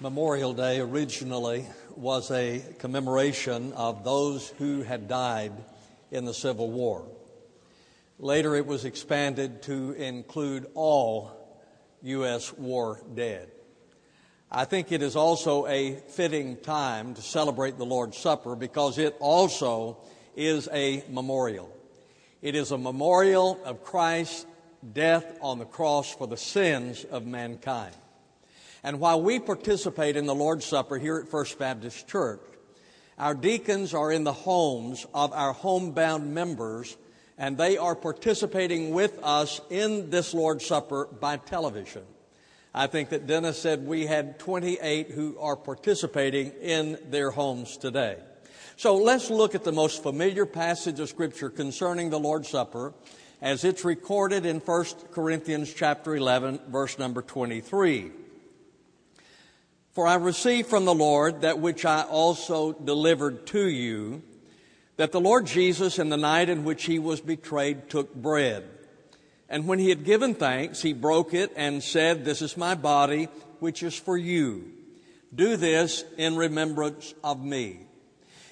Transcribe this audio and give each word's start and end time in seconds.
Memorial 0.00 0.52
Day 0.52 0.80
originally 0.80 1.66
was 1.94 2.28
a 2.32 2.60
commemoration 2.80 3.72
of 3.74 4.02
those 4.02 4.48
who 4.58 4.82
had 4.82 5.06
died 5.06 5.52
in 6.10 6.24
the 6.24 6.34
Civil 6.34 6.68
War. 6.68 7.06
Later, 8.18 8.56
it 8.56 8.66
was 8.66 8.84
expanded 8.84 9.62
to 9.62 9.92
include 9.92 10.66
all 10.74 11.30
U.S. 12.02 12.52
war 12.54 13.00
dead. 13.14 13.52
I 14.50 14.64
think 14.64 14.90
it 14.90 15.00
is 15.00 15.14
also 15.14 15.66
a 15.68 15.94
fitting 16.08 16.56
time 16.56 17.14
to 17.14 17.22
celebrate 17.22 17.78
the 17.78 17.86
Lord's 17.86 18.18
Supper 18.18 18.56
because 18.56 18.98
it 18.98 19.14
also 19.20 19.98
is 20.34 20.68
a 20.72 21.04
memorial. 21.08 21.72
It 22.42 22.56
is 22.56 22.72
a 22.72 22.78
memorial 22.78 23.60
of 23.64 23.84
Christ's 23.84 24.44
death 24.92 25.38
on 25.40 25.60
the 25.60 25.64
cross 25.64 26.12
for 26.12 26.26
the 26.26 26.36
sins 26.36 27.04
of 27.04 27.24
mankind. 27.24 27.94
And 28.84 29.00
while 29.00 29.20
we 29.20 29.38
participate 29.38 30.14
in 30.14 30.26
the 30.26 30.34
Lord's 30.34 30.66
Supper 30.66 30.98
here 30.98 31.16
at 31.16 31.30
First 31.30 31.58
Baptist 31.58 32.06
Church, 32.06 32.42
our 33.18 33.34
deacons 33.34 33.94
are 33.94 34.12
in 34.12 34.24
the 34.24 34.32
homes 34.32 35.06
of 35.14 35.32
our 35.32 35.54
homebound 35.54 36.34
members, 36.34 36.98
and 37.38 37.56
they 37.56 37.78
are 37.78 37.96
participating 37.96 38.90
with 38.90 39.18
us 39.22 39.62
in 39.70 40.10
this 40.10 40.34
Lord's 40.34 40.66
Supper 40.66 41.06
by 41.06 41.38
television. 41.38 42.02
I 42.74 42.86
think 42.86 43.08
that 43.08 43.26
Dennis 43.26 43.58
said 43.58 43.86
we 43.86 44.04
had 44.04 44.38
28 44.38 45.12
who 45.12 45.38
are 45.38 45.56
participating 45.56 46.52
in 46.60 46.98
their 47.08 47.30
homes 47.30 47.78
today. 47.78 48.18
So 48.76 48.96
let's 48.96 49.30
look 49.30 49.54
at 49.54 49.64
the 49.64 49.72
most 49.72 50.02
familiar 50.02 50.44
passage 50.44 51.00
of 51.00 51.08
Scripture 51.08 51.48
concerning 51.48 52.10
the 52.10 52.20
Lord's 52.20 52.50
Supper 52.50 52.92
as 53.40 53.64
it's 53.64 53.82
recorded 53.82 54.44
in 54.44 54.58
1 54.60 54.84
Corinthians 55.12 55.72
chapter 55.72 56.14
11, 56.16 56.60
verse 56.68 56.98
number 56.98 57.22
23. 57.22 58.23
For 59.94 60.08
I 60.08 60.16
received 60.16 60.68
from 60.68 60.84
the 60.84 60.94
Lord 60.94 61.42
that 61.42 61.60
which 61.60 61.84
I 61.84 62.02
also 62.02 62.72
delivered 62.72 63.46
to 63.48 63.68
you, 63.68 64.22
that 64.96 65.12
the 65.12 65.20
Lord 65.20 65.46
Jesus, 65.46 66.00
in 66.00 66.08
the 66.08 66.16
night 66.16 66.48
in 66.48 66.64
which 66.64 66.84
he 66.84 66.98
was 66.98 67.20
betrayed, 67.20 67.88
took 67.88 68.12
bread. 68.12 68.64
And 69.48 69.68
when 69.68 69.78
he 69.78 69.90
had 69.90 70.04
given 70.04 70.34
thanks, 70.34 70.82
he 70.82 70.92
broke 70.92 71.32
it 71.32 71.52
and 71.54 71.80
said, 71.80 72.24
This 72.24 72.42
is 72.42 72.56
my 72.56 72.74
body, 72.74 73.28
which 73.60 73.84
is 73.84 73.94
for 73.94 74.18
you. 74.18 74.72
Do 75.32 75.56
this 75.56 76.04
in 76.18 76.36
remembrance 76.36 77.14
of 77.22 77.44
me. 77.44 77.86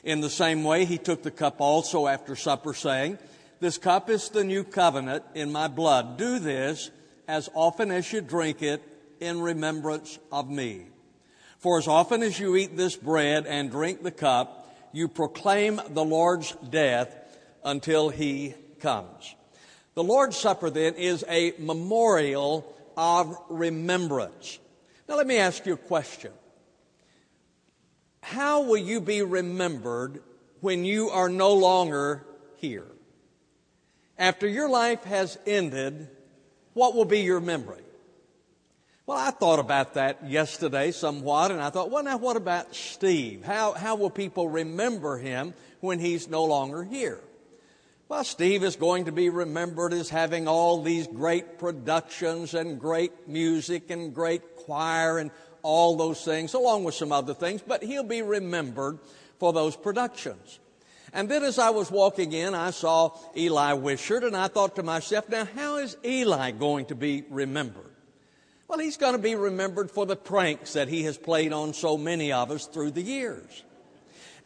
In 0.05 0.21
the 0.21 0.31
same 0.31 0.63
way, 0.63 0.85
he 0.85 0.99
took 0.99 1.25
the 1.25 1.31
cup 1.33 1.61
also 1.61 2.07
after 2.07 2.37
supper, 2.37 2.73
saying, 2.73 3.19
This 3.59 3.79
cup 3.79 4.09
is 4.09 4.29
the 4.29 4.45
new 4.45 4.63
covenant 4.63 5.25
in 5.35 5.51
my 5.51 5.67
blood. 5.67 6.19
Do 6.19 6.39
this 6.39 6.93
as 7.27 7.49
often 7.53 7.91
as 7.91 8.13
you 8.13 8.21
drink 8.21 8.63
it 8.63 8.81
in 9.19 9.41
remembrance 9.41 10.21
of 10.31 10.49
me. 10.49 10.87
For 11.63 11.79
as 11.79 11.87
often 11.87 12.25
as 12.25 12.41
you 12.41 12.57
eat 12.57 12.77
this 12.77 12.97
bread 12.97 13.47
and 13.47 13.71
drink 13.71 14.03
the 14.03 14.11
cup, 14.11 14.69
you 14.91 15.07
proclaim 15.07 15.81
the 15.91 16.05
Lord's 16.05 16.51
death 16.69 17.15
until 17.65 18.09
he 18.09 18.55
comes. 18.81 19.37
The 19.95 20.03
Lord's 20.03 20.37
Supper 20.37 20.71
then 20.71 20.95
is 20.95 21.25
a 21.29 21.55
memorial 21.61 22.67
of 22.97 23.37
remembrance. 23.49 24.59
Now 25.09 25.15
let 25.15 25.29
me 25.29 25.39
ask 25.39 25.65
you 25.65 25.75
a 25.75 25.77
question. 25.77 26.33
How 28.23 28.63
will 28.63 28.79
you 28.79 29.01
be 29.01 29.23
remembered 29.23 30.21
when 30.63 30.85
you 30.85 31.11
are 31.11 31.29
no 31.29 31.55
longer 31.55 32.27
here? 32.57 32.89
After 34.19 34.49
your 34.49 34.69
life 34.69 35.05
has 35.05 35.39
ended, 35.47 36.09
what 36.75 36.97
will 36.97 37.05
be 37.05 37.21
your 37.21 37.41
memory? 37.41 37.85
Well, 39.05 39.19
I 39.19 39.33
thought 39.33 39.59
about 39.59 39.95
that 39.95 40.29
yesterday 40.29 40.93
somewhat, 40.93 41.51
and 41.51 41.61
I 41.61 41.71
thought, 41.71 41.91
well, 41.91 42.05
now 42.05 42.19
what 42.19 42.37
about 42.37 42.75
Steve? 42.75 43.45
How, 43.45 43.73
how 43.73 43.97
will 43.97 44.11
people 44.11 44.49
remember 44.49 45.19
him 45.19 45.55
when 45.81 45.99
he's 45.99 46.29
no 46.29 46.45
longer 46.45 46.85
here? 46.85 47.19
Well, 48.09 48.23
Steve 48.23 48.63
is 48.63 48.77
going 48.77 49.07
to 49.07 49.13
be 49.13 49.29
remembered 49.29 49.93
as 49.93 50.09
having 50.09 50.47
all 50.47 50.83
these 50.83 51.09
great 51.09 51.59
productions 51.59 52.55
and 52.55 52.79
great 52.79 53.27
music 53.27 53.91
and 53.91 54.15
great 54.15 54.57
choir 54.57 55.19
and 55.19 55.33
all 55.63 55.97
those 55.97 56.25
things, 56.25 56.55
along 56.55 56.85
with 56.85 56.95
some 56.95 57.11
other 57.11 57.35
things, 57.35 57.61
but 57.67 57.83
he'll 57.83 58.05
be 58.05 58.23
remembered 58.23 59.01
for 59.39 59.53
those 59.53 59.75
productions. 59.77 60.61
And 61.13 61.29
then 61.29 61.43
as 61.43 61.59
I 61.59 61.71
was 61.71 61.91
walking 61.91 62.33
in, 62.33 62.55
I 62.55 62.71
saw 62.71 63.11
Eli 63.37 63.73
Wishart, 63.73 64.23
and 64.23 64.37
I 64.37 64.47
thought 64.47 64.77
to 64.77 64.85
myself, 64.85 65.29
now 65.29 65.47
how 65.57 65.77
is 65.77 65.97
Eli 66.05 66.53
going 66.53 66.87
to 66.87 66.95
be 66.95 67.25
remembered? 67.29 67.92
Well, 68.69 68.79
he's 68.79 68.97
going 68.97 69.13
to 69.13 69.19
be 69.19 69.35
remembered 69.35 69.91
for 69.91 70.07
the 70.07 70.17
pranks 70.17 70.73
that 70.73 70.89
he 70.89 71.03
has 71.03 71.19
played 71.19 71.53
on 71.53 71.75
so 71.75 71.99
many 71.99 72.33
of 72.33 72.51
us 72.51 72.67
through 72.67 72.93
the 72.93 73.03
years. 73.03 73.65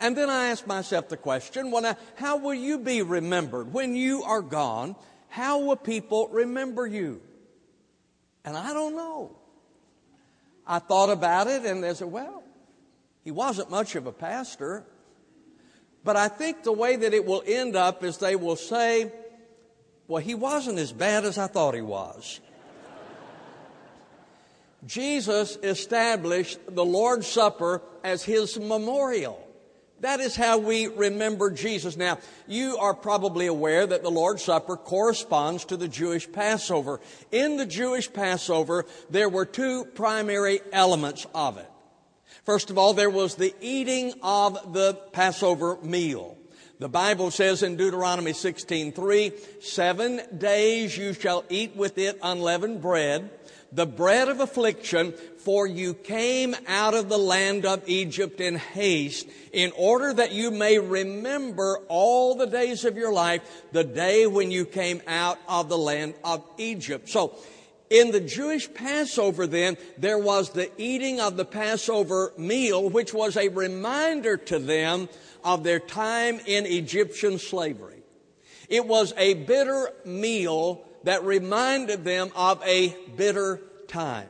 And 0.01 0.17
then 0.17 0.29
I 0.29 0.49
asked 0.49 0.67
myself 0.67 1.09
the 1.09 1.17
question, 1.17 1.71
well, 1.71 1.83
now, 1.83 1.97
how 2.17 2.37
will 2.37 2.55
you 2.55 2.79
be 2.79 3.03
remembered? 3.03 3.73
When 3.73 3.95
you 3.95 4.25
are 4.25 4.43
gone, 4.43 4.97
how 5.29 5.61
will 5.61 5.77
people 5.77 6.29
remember 6.29 6.87
you? 6.87 7.21
And 8.45 8.57
I 8.57 8.73
don't 8.73 8.97
know. 8.97 9.37
I 10.67 10.81
thought 10.81 11.11
about 11.11 11.47
it 11.47 11.65
and 11.65 11.83
they 11.83 11.95
said, 11.95 12.09
well, 12.09 12.43
he 13.23 13.31
wasn't 13.31 13.71
much 13.71 13.95
of 13.95 14.07
a 14.07 14.13
pastor. 14.13 14.85
But 16.05 16.17
I 16.17 16.29
think 16.29 16.63
the 16.63 16.73
way 16.73 16.97
that 16.97 17.15
it 17.15 17.25
will 17.25 17.43
end 17.47 17.77
up 17.77 18.05
is 18.05 18.19
they 18.19 18.37
will 18.37 18.57
say, 18.57 19.11
well, 20.09 20.23
he 20.23 20.35
wasn't 20.35 20.79
as 20.79 20.93
bad 20.93 21.25
as 21.25 21.39
I 21.39 21.47
thought 21.47 21.75
he 21.75 21.81
was. 21.81 22.41
Jesus 24.87 25.59
established 25.63 26.59
the 26.69 26.85
Lord's 26.85 27.27
Supper 27.27 27.83
as 28.05 28.23
his 28.23 28.59
memorial. 28.59 29.43
That 30.01 30.21
is 30.21 30.37
how 30.37 30.59
we 30.59 30.89
remember 30.89 31.51
Jesus. 31.51 31.97
Now, 31.97 32.19
you 32.47 32.77
are 32.77 32.95
probably 32.95 33.47
aware 33.47 33.87
that 33.87 34.03
the 34.03 34.11
Lord's 34.11 34.45
Supper 34.45 34.77
corresponds 34.77 35.65
to 35.67 35.77
the 35.77 35.89
Jewish 35.89 36.31
Passover. 36.31 37.01
In 37.33 37.57
the 37.57 37.67
Jewish 37.67 38.13
Passover, 38.13 38.85
there 39.09 39.31
were 39.31 39.47
two 39.47 39.87
primary 39.95 40.61
elements 40.71 41.27
of 41.35 41.57
it. 41.57 41.71
First 42.45 42.71
of 42.71 42.79
all, 42.79 42.93
there 42.93 43.11
was 43.11 43.35
the 43.35 43.55
eating 43.61 44.13
of 44.23 44.75
the 44.75 44.95
Passover 45.13 45.79
meal. 45.83 46.37
The 46.79 46.91
Bible 46.91 47.31
says 47.31 47.63
in 47.63 47.77
Deuteronomy 47.77 48.35
16:3, 48.35 49.33
"7 49.63 50.21
days 50.37 50.97
you 50.99 51.15
shall 51.15 51.43
eat 51.49 51.75
with 51.75 51.97
it 51.97 52.19
unleavened 52.23 52.83
bread." 52.83 53.31
The 53.73 53.87
bread 53.87 54.29
of 54.29 54.41
affliction, 54.41 55.13
for 55.39 55.67
you 55.67 55.95
came 55.95 56.57
out 56.67 56.95
of 56.95 57.09
the 57.09 57.19
land 57.19 57.65
of 57.65 57.89
Egypt 57.89 58.41
in 58.41 58.57
haste, 58.57 59.29
in 59.53 59.73
order 59.77 60.13
that 60.13 60.33
you 60.33 60.51
may 60.51 60.79
remember 60.79 61.79
all 61.89 62.35
the 62.35 62.47
days 62.47 62.85
of 62.85 62.97
your 62.97 63.13
life, 63.13 63.43
the 63.73 63.85
day 63.85 64.27
when 64.27 64.51
you 64.51 64.65
came 64.65 65.03
out 65.07 65.39
of 65.49 65.69
the 65.69 65.79
land 65.79 66.15
of 66.25 66.45
Egypt. 66.59 67.09
So, 67.09 67.37
in 67.89 68.11
the 68.11 68.21
Jewish 68.21 68.73
Passover 68.73 69.47
then, 69.47 69.77
there 69.97 70.19
was 70.19 70.51
the 70.51 70.71
eating 70.77 71.21
of 71.21 71.37
the 71.37 71.45
Passover 71.45 72.33
meal, 72.37 72.89
which 72.89 73.15
was 73.15 73.37
a 73.37 73.49
reminder 73.49 74.37
to 74.37 74.59
them 74.59 75.09
of 75.45 75.63
their 75.63 75.79
time 75.79 76.41
in 76.47 76.67
Egyptian 76.67 77.39
slavery. 77.39 78.03
It 78.69 78.87
was 78.87 79.15
a 79.17 79.35
bitter 79.35 79.93
meal 80.05 80.85
that 81.07 81.25
reminded 81.25 82.05
them 82.05 82.31
of 82.35 82.61
a 82.65 82.95
bitter 83.17 83.61
time. 83.87 84.27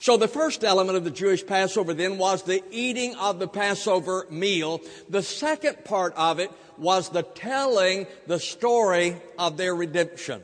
So 0.00 0.18
the 0.18 0.28
first 0.28 0.64
element 0.64 0.98
of 0.98 1.04
the 1.04 1.10
Jewish 1.10 1.44
Passover 1.44 1.94
then 1.94 2.18
was 2.18 2.42
the 2.42 2.62
eating 2.70 3.14
of 3.16 3.38
the 3.38 3.48
Passover 3.48 4.26
meal. 4.28 4.82
The 5.08 5.22
second 5.22 5.82
part 5.86 6.12
of 6.16 6.38
it 6.38 6.50
was 6.76 7.08
the 7.08 7.22
telling 7.22 8.06
the 8.26 8.38
story 8.38 9.16
of 9.38 9.56
their 9.56 9.74
redemption. 9.74 10.42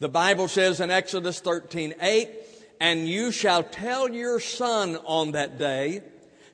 The 0.00 0.10
Bible 0.10 0.48
says 0.48 0.80
in 0.80 0.90
Exodus 0.90 1.40
13, 1.40 1.94
8, 2.00 2.30
and 2.78 3.08
you 3.08 3.32
shall 3.32 3.62
tell 3.62 4.10
your 4.10 4.38
son 4.38 4.96
on 5.06 5.32
that 5.32 5.58
day, 5.58 6.02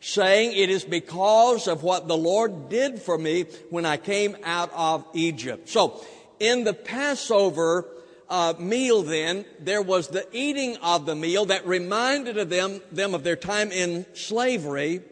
saying, 0.00 0.52
It 0.56 0.70
is 0.70 0.84
because 0.84 1.66
of 1.66 1.82
what 1.82 2.06
the 2.06 2.16
Lord 2.16 2.68
did 2.68 3.02
for 3.02 3.18
me 3.18 3.46
when 3.70 3.84
I 3.84 3.96
came 3.96 4.36
out 4.44 4.70
of 4.72 5.04
Egypt. 5.14 5.68
So, 5.68 6.00
in 6.38 6.62
the 6.62 6.74
Passover, 6.74 7.88
uh, 8.28 8.54
meal 8.58 9.02
then, 9.02 9.44
there 9.60 9.82
was 9.82 10.08
the 10.08 10.26
eating 10.32 10.76
of 10.78 11.06
the 11.06 11.14
meal 11.14 11.46
that 11.46 11.66
reminded 11.66 12.38
of 12.38 12.50
them, 12.50 12.80
them 12.90 13.14
of 13.14 13.24
their 13.24 13.36
time 13.36 13.70
in 13.70 14.06
slavery. 14.14 15.02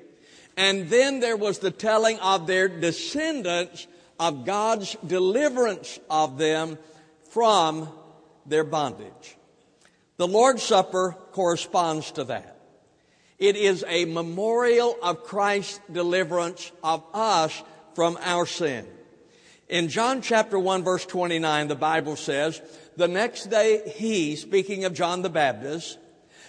And 0.56 0.88
then 0.88 1.20
there 1.20 1.36
was 1.36 1.58
the 1.58 1.70
telling 1.70 2.18
of 2.20 2.46
their 2.46 2.68
descendants 2.68 3.86
of 4.18 4.44
God's 4.44 4.96
deliverance 5.06 5.98
of 6.08 6.38
them 6.38 6.78
from 7.30 7.88
their 8.46 8.64
bondage. 8.64 9.36
The 10.16 10.28
Lord's 10.28 10.62
Supper 10.62 11.16
corresponds 11.32 12.12
to 12.12 12.24
that. 12.24 12.56
It 13.38 13.56
is 13.56 13.84
a 13.88 14.04
memorial 14.04 14.96
of 15.02 15.24
Christ's 15.24 15.80
deliverance 15.90 16.70
of 16.82 17.02
us 17.12 17.62
from 17.94 18.16
our 18.22 18.46
sin. 18.46 18.86
In 19.68 19.88
John 19.88 20.20
chapter 20.20 20.58
1 20.58 20.84
verse 20.84 21.06
29, 21.06 21.68
the 21.68 21.74
Bible 21.74 22.16
says, 22.16 22.60
the 22.96 23.08
next 23.08 23.46
day 23.50 23.82
he, 23.96 24.36
speaking 24.36 24.84
of 24.84 24.94
John 24.94 25.22
the 25.22 25.30
Baptist, 25.30 25.98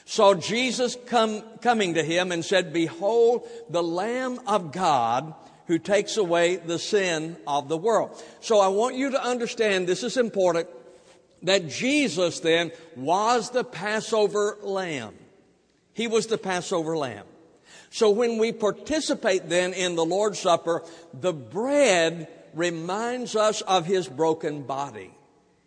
saw 0.06 0.36
Jesus 0.36 0.98
come, 1.08 1.42
coming 1.62 1.96
to 1.96 2.04
him 2.04 2.32
and 2.32 2.44
said, 2.44 2.74
Behold, 2.74 3.48
the 3.70 3.82
Lamb 3.82 4.40
of 4.46 4.72
God 4.72 5.34
who 5.68 5.80
takes 5.80 6.18
away 6.18 6.58
the 6.58 6.78
sin 6.78 7.38
of 7.48 7.70
the 7.70 7.78
world. 7.78 8.22
So 8.40 8.60
I 8.60 8.68
want 8.68 8.96
you 8.96 9.12
to 9.12 9.24
understand, 9.24 9.88
this 9.88 10.04
is 10.04 10.18
important, 10.18 10.70
that 11.42 11.68
Jesus 11.68 12.40
then 12.40 12.72
was 12.96 13.50
the 13.50 13.64
Passover 13.64 14.58
lamb. 14.62 15.16
He 15.94 16.08
was 16.08 16.28
the 16.28 16.38
Passover 16.38 16.98
lamb. 16.98 17.26
So 17.90 18.10
when 18.10 18.38
we 18.38 18.52
participate 18.52 19.50
then 19.50 19.74
in 19.74 19.96
the 19.96 20.06
Lord's 20.06 20.40
Supper, 20.40 20.84
the 21.14 21.34
bread 21.34 22.28
reminds 22.56 23.36
us 23.36 23.62
of 23.62 23.86
his 23.86 24.08
broken 24.08 24.64
body. 24.64 25.12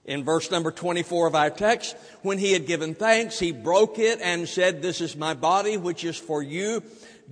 In 0.05 0.25
verse 0.25 0.51
number 0.51 0.73
24 0.73 1.27
of 1.27 1.35
our 1.35 1.51
text, 1.51 1.95
when 2.23 2.39
he 2.39 2.55
had 2.55 2.67
given 2.67 2.95
thanks, 2.95 3.39
he 3.39 3.53
broke 3.53 3.99
it 3.99 4.21
and 4.23 4.49
said, 4.49 4.81
This 4.81 5.03
is 5.03 5.15
my 5.15 5.35
body, 5.35 5.77
which 5.77 6.03
is 6.03 6.17
for 6.17 6.43
you. 6.43 6.83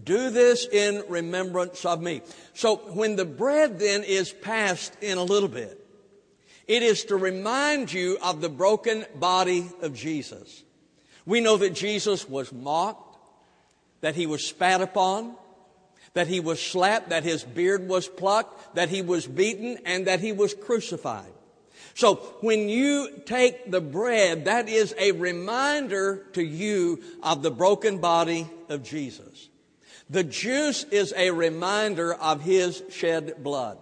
Do 0.05 0.29
this 0.29 0.67
in 0.67 1.03
remembrance 1.09 1.87
of 1.87 2.03
me. 2.03 2.21
So 2.53 2.77
when 2.77 3.17
the 3.17 3.25
bread 3.25 3.79
then 3.79 4.05
is 4.05 4.31
passed 4.31 4.95
in 5.01 5.17
a 5.17 5.25
little 5.25 5.49
bit, 5.49 5.83
it 6.67 6.83
is 6.83 7.05
to 7.05 7.17
remind 7.17 7.93
you 7.93 8.19
of 8.23 8.43
the 8.43 8.51
broken 8.51 9.07
body 9.15 9.71
of 9.81 9.95
Jesus. 9.95 10.65
We 11.25 11.41
know 11.41 11.57
that 11.57 11.71
Jesus 11.71 12.29
was 12.29 12.53
mocked, 12.53 13.19
that 14.03 14.17
he 14.17 14.27
was 14.27 14.47
spat 14.47 14.83
upon, 14.83 15.35
that 16.17 16.29
he 16.29 16.41
was 16.41 16.61
slapped, 16.63 17.11
that 17.11 17.25
his 17.25 17.45
beard 17.45 17.87
was 17.87 18.09
plucked, 18.09 18.75
that 18.75 18.89
he 18.89 19.03
was 19.03 19.27
beaten, 19.27 19.77
and 19.85 20.07
that 20.07 20.19
he 20.19 20.33
was 20.33 20.55
crucified. 20.55 21.31
So 21.93 22.15
when 22.41 22.71
you 22.71 23.21
take 23.27 23.71
the 23.71 23.83
bread, 23.83 24.47
that 24.47 24.67
is 24.67 24.95
a 24.99 25.13
reminder 25.13 26.25
to 26.33 26.43
you 26.43 27.03
of 27.23 27.43
the 27.43 27.51
broken 27.51 27.99
body 27.99 28.49
of 28.71 28.83
Jesus. 28.83 29.51
The 30.09 30.25
juice 30.25 30.85
is 30.85 31.13
a 31.15 31.33
reminder 31.33 32.15
of 32.15 32.41
his 32.41 32.83
shed 32.89 33.45
blood. 33.45 33.77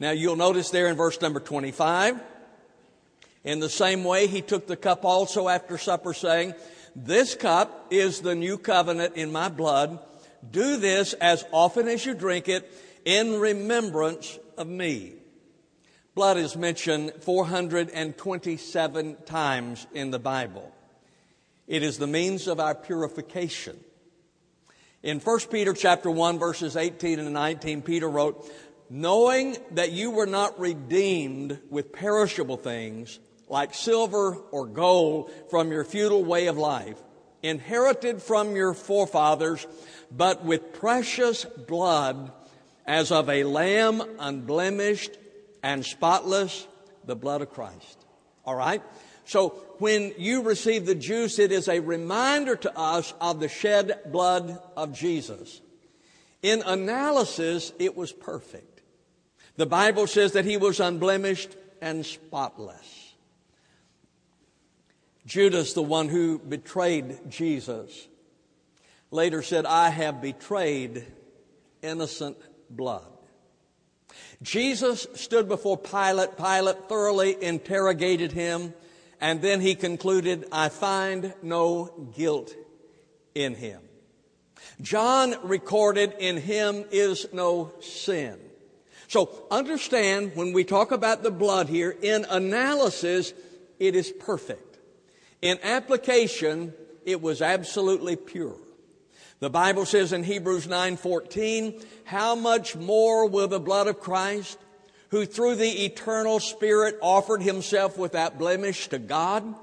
Now 0.00 0.10
you'll 0.10 0.34
notice 0.34 0.70
there 0.70 0.88
in 0.88 0.96
verse 0.96 1.20
number 1.20 1.38
25, 1.38 2.20
in 3.44 3.60
the 3.60 3.68
same 3.68 4.02
way 4.02 4.26
he 4.26 4.42
took 4.42 4.66
the 4.66 4.76
cup 4.76 5.04
also 5.04 5.48
after 5.48 5.78
supper 5.78 6.14
saying, 6.14 6.54
this 6.96 7.36
cup 7.36 7.86
is 7.90 8.22
the 8.22 8.34
new 8.34 8.58
covenant 8.58 9.14
in 9.14 9.30
my 9.30 9.48
blood. 9.48 10.00
Do 10.50 10.76
this 10.76 11.12
as 11.14 11.44
often 11.52 11.88
as 11.88 12.04
you 12.04 12.14
drink 12.14 12.48
it 12.48 12.70
in 13.04 13.40
remembrance 13.40 14.38
of 14.56 14.66
me. 14.66 15.14
Blood 16.14 16.38
is 16.38 16.56
mentioned 16.56 17.12
427 17.20 19.16
times 19.26 19.86
in 19.92 20.10
the 20.10 20.18
Bible. 20.18 20.72
It 21.66 21.82
is 21.82 21.98
the 21.98 22.06
means 22.06 22.46
of 22.48 22.58
our 22.60 22.74
purification. 22.74 23.78
In 25.02 25.20
1 25.20 25.40
Peter 25.50 25.72
chapter 25.72 26.10
1 26.10 26.38
verses 26.38 26.76
18 26.76 27.18
and 27.18 27.32
19, 27.32 27.82
Peter 27.82 28.08
wrote, 28.08 28.50
knowing 28.88 29.56
that 29.72 29.92
you 29.92 30.10
were 30.10 30.26
not 30.26 30.58
redeemed 30.58 31.58
with 31.70 31.92
perishable 31.92 32.56
things 32.56 33.18
like 33.48 33.74
silver 33.74 34.36
or 34.50 34.66
gold 34.66 35.30
from 35.50 35.70
your 35.70 35.84
futile 35.84 36.24
way 36.24 36.46
of 36.46 36.56
life, 36.56 37.00
inherited 37.46 38.22
from 38.22 38.56
your 38.56 38.74
forefathers, 38.74 39.66
but 40.10 40.44
with 40.44 40.72
precious 40.74 41.44
blood 41.44 42.32
as 42.86 43.10
of 43.10 43.28
a 43.28 43.44
lamb 43.44 44.02
unblemished 44.18 45.18
and 45.62 45.84
spotless 45.84 46.66
the 47.04 47.16
blood 47.16 47.42
of 47.42 47.50
Christ. 47.50 48.04
All 48.44 48.54
right? 48.54 48.82
So 49.24 49.50
when 49.78 50.14
you 50.18 50.42
receive 50.42 50.86
the 50.86 50.94
juice, 50.94 51.38
it 51.38 51.50
is 51.50 51.68
a 51.68 51.80
reminder 51.80 52.54
to 52.56 52.78
us 52.78 53.12
of 53.20 53.40
the 53.40 53.48
shed 53.48 54.00
blood 54.06 54.58
of 54.76 54.92
Jesus. 54.92 55.60
In 56.42 56.62
analysis, 56.62 57.72
it 57.78 57.96
was 57.96 58.12
perfect. 58.12 58.82
The 59.56 59.66
Bible 59.66 60.06
says 60.06 60.32
that 60.32 60.44
he 60.44 60.56
was 60.56 60.78
unblemished 60.78 61.56
and 61.80 62.06
spotless. 62.06 63.05
Judas, 65.26 65.72
the 65.72 65.82
one 65.82 66.08
who 66.08 66.38
betrayed 66.38 67.28
Jesus, 67.28 68.06
later 69.10 69.42
said, 69.42 69.66
I 69.66 69.90
have 69.90 70.22
betrayed 70.22 71.04
innocent 71.82 72.38
blood. 72.70 73.06
Jesus 74.40 75.06
stood 75.14 75.48
before 75.48 75.76
Pilate. 75.76 76.36
Pilate 76.36 76.88
thoroughly 76.88 77.42
interrogated 77.42 78.32
him, 78.32 78.72
and 79.20 79.42
then 79.42 79.60
he 79.60 79.74
concluded, 79.74 80.46
I 80.52 80.68
find 80.68 81.34
no 81.42 82.10
guilt 82.16 82.54
in 83.34 83.54
him. 83.54 83.80
John 84.80 85.34
recorded, 85.42 86.14
in 86.18 86.36
him 86.36 86.84
is 86.90 87.26
no 87.32 87.72
sin. 87.80 88.38
So 89.08 89.46
understand 89.50 90.32
when 90.34 90.52
we 90.52 90.64
talk 90.64 90.92
about 90.92 91.22
the 91.22 91.30
blood 91.30 91.68
here, 91.68 91.96
in 92.02 92.24
analysis, 92.26 93.32
it 93.78 93.94
is 93.96 94.12
perfect. 94.12 94.65
In 95.42 95.58
application, 95.62 96.72
it 97.04 97.20
was 97.20 97.42
absolutely 97.42 98.16
pure. 98.16 98.56
The 99.38 99.50
Bible 99.50 99.84
says 99.84 100.12
in 100.12 100.24
Hebrews 100.24 100.66
9:14, 100.66 101.82
"How 102.04 102.34
much 102.34 102.74
more 102.74 103.26
will 103.26 103.48
the 103.48 103.60
blood 103.60 103.86
of 103.86 104.00
Christ, 104.00 104.58
who 105.10 105.26
through 105.26 105.56
the 105.56 105.84
eternal 105.84 106.40
Spirit 106.40 106.96
offered 107.02 107.42
himself 107.42 107.98
without 107.98 108.38
blemish 108.38 108.88
to 108.88 108.98
God, 108.98 109.54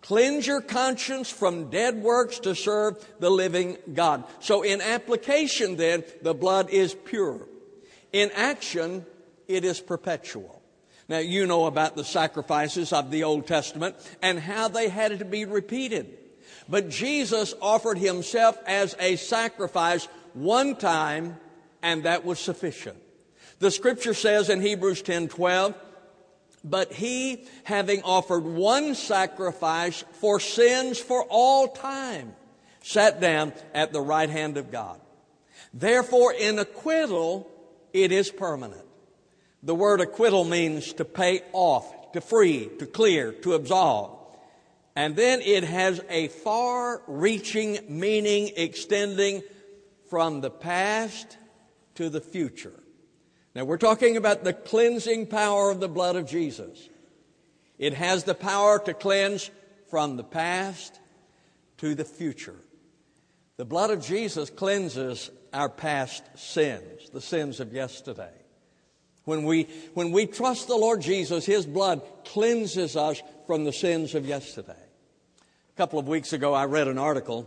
cleanse 0.00 0.46
your 0.46 0.60
conscience 0.60 1.28
from 1.28 1.68
dead 1.68 2.02
works 2.02 2.38
to 2.38 2.54
serve 2.54 3.04
the 3.18 3.30
living 3.30 3.76
God." 3.92 4.22
So 4.40 4.62
in 4.62 4.80
application 4.80 5.76
then, 5.76 6.04
the 6.22 6.34
blood 6.34 6.70
is 6.70 6.94
pure. 6.94 7.48
In 8.12 8.30
action, 8.30 9.04
it 9.48 9.64
is 9.64 9.80
perpetual. 9.80 10.57
Now 11.08 11.18
you 11.18 11.46
know 11.46 11.64
about 11.64 11.96
the 11.96 12.04
sacrifices 12.04 12.92
of 12.92 13.10
the 13.10 13.24
Old 13.24 13.46
Testament 13.46 13.96
and 14.20 14.38
how 14.38 14.68
they 14.68 14.88
had 14.88 15.18
to 15.18 15.24
be 15.24 15.46
repeated. 15.46 16.18
But 16.68 16.90
Jesus 16.90 17.54
offered 17.62 17.98
himself 17.98 18.58
as 18.66 18.94
a 19.00 19.16
sacrifice 19.16 20.06
one 20.34 20.76
time, 20.76 21.38
and 21.82 22.02
that 22.02 22.24
was 22.24 22.38
sufficient. 22.38 22.98
The 23.58 23.70
scripture 23.70 24.14
says 24.14 24.50
in 24.50 24.60
Hebrews 24.60 25.02
10 25.02 25.28
12, 25.28 25.74
but 26.62 26.92
he, 26.92 27.46
having 27.64 28.02
offered 28.02 28.44
one 28.44 28.94
sacrifice 28.94 30.04
for 30.12 30.40
sins 30.40 30.98
for 30.98 31.24
all 31.30 31.68
time, 31.68 32.34
sat 32.82 33.20
down 33.20 33.52
at 33.72 33.92
the 33.92 34.00
right 34.00 34.28
hand 34.28 34.58
of 34.58 34.70
God. 34.70 35.00
Therefore, 35.72 36.32
in 36.32 36.58
acquittal, 36.58 37.50
it 37.92 38.12
is 38.12 38.30
permanent. 38.30 38.87
The 39.68 39.74
word 39.74 40.00
acquittal 40.00 40.46
means 40.46 40.94
to 40.94 41.04
pay 41.04 41.42
off, 41.52 42.12
to 42.12 42.22
free, 42.22 42.70
to 42.78 42.86
clear, 42.86 43.32
to 43.42 43.52
absolve. 43.52 44.16
And 44.96 45.14
then 45.14 45.42
it 45.42 45.62
has 45.62 46.00
a 46.08 46.28
far 46.28 47.02
reaching 47.06 47.78
meaning 47.86 48.50
extending 48.56 49.42
from 50.08 50.40
the 50.40 50.48
past 50.48 51.36
to 51.96 52.08
the 52.08 52.22
future. 52.22 52.72
Now 53.54 53.66
we're 53.66 53.76
talking 53.76 54.16
about 54.16 54.42
the 54.42 54.54
cleansing 54.54 55.26
power 55.26 55.70
of 55.70 55.80
the 55.80 55.88
blood 55.88 56.16
of 56.16 56.26
Jesus. 56.26 56.88
It 57.76 57.92
has 57.92 58.24
the 58.24 58.34
power 58.34 58.78
to 58.86 58.94
cleanse 58.94 59.50
from 59.90 60.16
the 60.16 60.24
past 60.24 60.98
to 61.76 61.94
the 61.94 62.06
future. 62.06 62.56
The 63.58 63.66
blood 63.66 63.90
of 63.90 64.02
Jesus 64.02 64.48
cleanses 64.48 65.30
our 65.52 65.68
past 65.68 66.24
sins, 66.38 67.10
the 67.12 67.20
sins 67.20 67.60
of 67.60 67.74
yesterday. 67.74 68.37
When 69.28 69.44
we, 69.44 69.64
when 69.92 70.10
we 70.10 70.24
trust 70.24 70.68
the 70.68 70.74
Lord 70.74 71.02
Jesus, 71.02 71.44
His 71.44 71.66
blood 71.66 72.00
cleanses 72.24 72.96
us 72.96 73.20
from 73.46 73.64
the 73.64 73.74
sins 73.74 74.14
of 74.14 74.24
yesterday 74.24 74.72
A 74.72 75.76
couple 75.76 75.98
of 75.98 76.08
weeks 76.08 76.32
ago, 76.32 76.54
I 76.54 76.64
read 76.64 76.88
an 76.88 76.96
article 76.96 77.46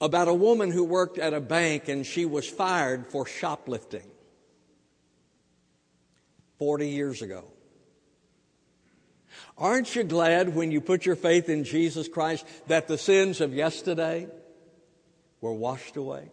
about 0.00 0.28
a 0.28 0.34
woman 0.34 0.70
who 0.70 0.84
worked 0.84 1.18
at 1.18 1.34
a 1.34 1.40
bank 1.40 1.88
and 1.88 2.06
she 2.06 2.24
was 2.24 2.48
fired 2.48 3.08
for 3.08 3.26
shoplifting 3.26 4.10
40 6.58 6.88
years 6.88 7.20
ago. 7.20 7.44
Aren't 9.58 9.94
you 9.94 10.02
glad 10.02 10.54
when 10.54 10.70
you 10.70 10.80
put 10.80 11.04
your 11.04 11.16
faith 11.16 11.50
in 11.50 11.64
Jesus 11.64 12.08
Christ 12.08 12.46
that 12.68 12.88
the 12.88 12.96
sins 12.96 13.42
of 13.42 13.52
yesterday 13.52 14.28
were 15.42 15.52
washed 15.52 15.98
away? 15.98 16.30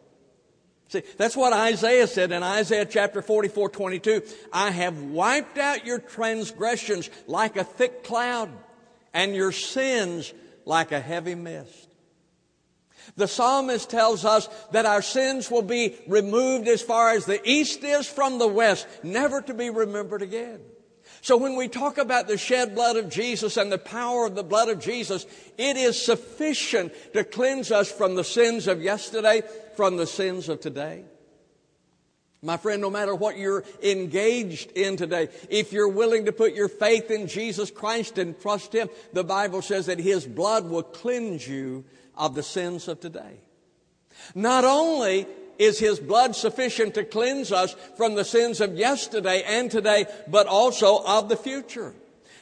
See, 0.90 1.04
that's 1.18 1.38
what 1.38 1.54
Isaiah 1.54 2.08
said 2.08 2.32
in 2.32 2.42
Isaiah 2.42 2.86
chapter 2.86 3.22
44, 3.22 3.70
22. 3.70 4.24
I 4.52 4.72
have 4.72 5.02
wiped 5.04 5.60
out 5.60 5.86
your 5.86 6.00
transgressions 6.00 7.12
like 7.28 7.58
a 7.58 7.64
thick 7.64 8.04
cloud 8.04 8.50
and 9.14 9.36
your 9.36 9.52
sins 9.52 10.34
like 10.66 10.92
a 10.92 11.00
heavy 11.00 11.36
mist. 11.36 11.90
The 13.16 13.28
psalmist 13.28 13.90
tells 13.90 14.26
us 14.26 14.50
that 14.72 14.88
our 14.88 15.04
sins 15.04 15.52
will 15.52 15.62
be 15.62 15.96
removed 16.08 16.68
as 16.68 16.82
far 16.82 17.12
as 17.12 17.26
the 17.26 17.40
east 17.48 17.84
is 17.84 18.08
from 18.08 18.40
the 18.40 18.48
west, 18.48 18.88
never 19.04 19.42
to 19.44 19.54
be 19.54 19.70
remembered 19.70 20.24
again. 20.24 20.60
So 21.22 21.38
when 21.38 21.56
we 21.56 21.68
talk 21.68 21.98
about 21.98 22.28
the 22.28 22.38
shed 22.38 22.76
blood 22.76 22.96
of 22.96 23.10
Jesus 23.10 23.58
and 23.58 23.72
the 23.72 23.78
power 23.78 24.26
of 24.26 24.36
the 24.36 24.44
blood 24.44 24.70
of 24.70 24.80
Jesus, 24.80 25.26
it 25.58 25.76
is 25.76 26.02
sufficient 26.02 26.94
to 27.14 27.24
cleanse 27.24 27.72
us 27.72 27.92
from 27.92 28.16
the 28.16 28.24
sins 28.24 28.68
of 28.68 28.82
yesterday, 28.82 29.44
from 29.76 29.98
the 29.98 30.08
sins 30.08 30.50
of 30.50 30.62
today. 30.62 31.04
My 32.42 32.56
friend, 32.56 32.82
no 32.82 32.90
matter 32.90 33.14
what 33.14 33.38
you're 33.38 33.66
engaged 33.84 34.72
in 34.72 34.96
today, 34.96 35.28
if 35.50 35.74
you're 35.74 35.90
willing 35.90 36.26
to 36.26 36.32
put 36.32 36.54
your 36.54 36.70
faith 36.70 37.12
in 37.12 37.28
Jesus 37.28 37.70
Christ 37.70 38.18
and 38.18 38.40
trust 38.40 38.74
Him, 38.74 38.90
the 39.12 39.26
Bible 39.26 39.62
says 39.62 39.88
that 39.88 40.00
His 40.00 40.26
blood 40.26 40.70
will 40.70 40.84
cleanse 40.84 41.46
you 41.46 41.84
of 42.16 42.36
the 42.36 42.44
sins 42.44 42.88
of 42.88 43.02
today. 43.02 43.42
Not 44.36 44.64
only 44.64 45.28
is 45.60 45.78
his 45.78 46.00
blood 46.00 46.36
sufficient 46.36 46.96
to 46.96 47.04
cleanse 47.04 47.52
us 47.52 47.76
from 47.96 48.16
the 48.16 48.26
sins 48.26 48.62
of 48.62 48.76
yesterday 48.76 49.44
and 49.46 49.70
today, 49.70 50.06
but 50.28 50.48
also 50.48 51.04
of 51.04 51.30
the 51.30 51.36
future. 51.36 51.94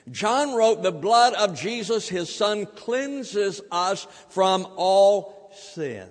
John 0.09 0.55
wrote, 0.55 0.83
the 0.83 0.91
blood 0.91 1.33
of 1.33 1.59
Jesus, 1.59 2.07
his 2.07 2.33
son, 2.33 2.65
cleanses 2.65 3.59
us 3.71 4.07
from 4.29 4.65
all 4.77 5.51
sin. 5.53 6.07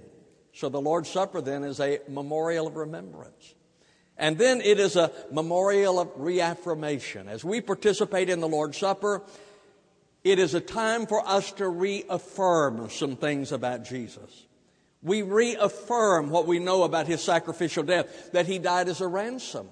So 0.53 0.69
the 0.69 0.81
Lord's 0.81 1.09
Supper 1.09 1.41
then 1.41 1.65
is 1.65 1.81
a 1.81 2.01
memorial 2.09 2.67
of 2.67 2.77
remembrance. 2.77 3.55
And 4.19 4.39
then 4.39 4.61
it 4.63 4.81
is 4.81 4.97
a 4.97 5.13
memorial 5.31 6.01
of 6.01 6.11
reaffirmation. 6.17 7.29
As 7.29 7.45
we 7.45 7.61
participate 7.61 8.31
in 8.31 8.41
the 8.41 8.49
Lord's 8.49 8.79
Supper, 8.79 9.23
it 10.25 10.39
is 10.39 10.55
a 10.55 10.61
time 10.61 11.07
for 11.07 11.27
us 11.27 11.53
to 11.53 11.69
reaffirm 11.69 12.89
some 12.91 13.17
things 13.17 13.53
about 13.53 13.85
Jesus. 13.85 14.46
We 15.07 15.23
reaffirm 15.23 16.31
what 16.31 16.49
we 16.49 16.59
know 16.59 16.83
about 16.83 17.07
his 17.07 17.23
sacrificial 17.23 17.85
death, 17.85 18.33
that 18.33 18.47
he 18.47 18.59
died 18.59 18.89
as 18.89 19.01
a 19.01 19.07
ransom. 19.07 19.69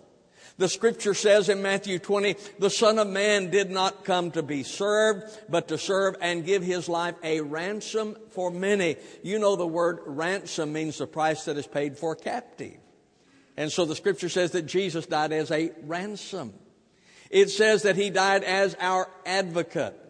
The 0.58 0.68
scripture 0.68 1.12
says 1.12 1.48
in 1.48 1.60
Matthew 1.60 1.98
20, 1.98 2.36
the 2.60 2.70
Son 2.70 3.00
of 3.00 3.08
Man 3.08 3.50
did 3.50 3.68
not 3.68 4.04
come 4.04 4.30
to 4.30 4.44
be 4.44 4.62
served, 4.62 5.24
but 5.48 5.66
to 5.68 5.76
serve 5.76 6.14
and 6.20 6.46
give 6.46 6.62
his 6.62 6.88
life 6.88 7.16
a 7.24 7.40
ransom 7.40 8.16
for 8.30 8.52
many. 8.52 8.94
You 9.24 9.40
know 9.40 9.56
the 9.56 9.66
word 9.66 10.02
ransom 10.06 10.72
means 10.72 10.98
the 10.98 11.08
price 11.08 11.46
that 11.46 11.56
is 11.56 11.66
paid 11.66 11.98
for 11.98 12.12
a 12.12 12.16
captive. 12.16 12.76
And 13.56 13.72
so 13.72 13.84
the 13.84 13.96
scripture 13.96 14.28
says 14.28 14.52
that 14.52 14.66
Jesus 14.66 15.04
died 15.04 15.32
as 15.32 15.50
a 15.50 15.72
ransom. 15.82 16.54
It 17.28 17.50
says 17.50 17.82
that 17.82 17.96
he 17.96 18.10
died 18.10 18.44
as 18.44 18.76
our 18.78 19.10
advocate. 19.26 20.00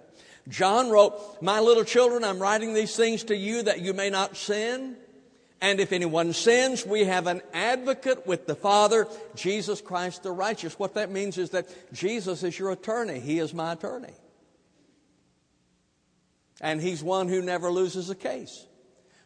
John 0.50 0.90
wrote, 0.90 1.40
My 1.40 1.60
little 1.60 1.84
children, 1.84 2.24
I'm 2.24 2.38
writing 2.38 2.74
these 2.74 2.94
things 2.94 3.24
to 3.24 3.36
you 3.36 3.62
that 3.62 3.80
you 3.80 3.94
may 3.94 4.10
not 4.10 4.36
sin. 4.36 4.98
And 5.64 5.80
if 5.80 5.92
anyone 5.92 6.34
sins, 6.34 6.84
we 6.84 7.04
have 7.04 7.26
an 7.26 7.40
advocate 7.54 8.26
with 8.26 8.46
the 8.46 8.54
Father, 8.54 9.08
Jesus 9.34 9.80
Christ 9.80 10.22
the 10.22 10.30
righteous. 10.30 10.78
What 10.78 10.92
that 10.92 11.10
means 11.10 11.38
is 11.38 11.50
that 11.50 11.66
Jesus 11.90 12.42
is 12.42 12.58
your 12.58 12.70
attorney. 12.70 13.18
He 13.18 13.38
is 13.38 13.54
my 13.54 13.72
attorney. 13.72 14.12
And 16.60 16.82
he's 16.82 17.02
one 17.02 17.28
who 17.28 17.40
never 17.40 17.70
loses 17.70 18.10
a 18.10 18.14
case. 18.14 18.66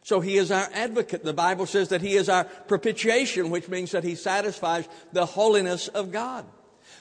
So 0.01 0.21
he 0.21 0.37
is 0.37 0.49
our 0.49 0.69
advocate. 0.73 1.25
The 1.25 1.33
Bible 1.33 1.65
says 1.65 1.89
that 1.89 2.01
he 2.01 2.13
is 2.13 2.29
our 2.29 2.45
propitiation, 2.45 3.49
which 3.49 3.67
means 3.67 3.91
that 3.91 4.05
he 4.05 4.15
satisfies 4.15 4.87
the 5.11 5.25
holiness 5.25 5.89
of 5.89 6.09
God. 6.13 6.45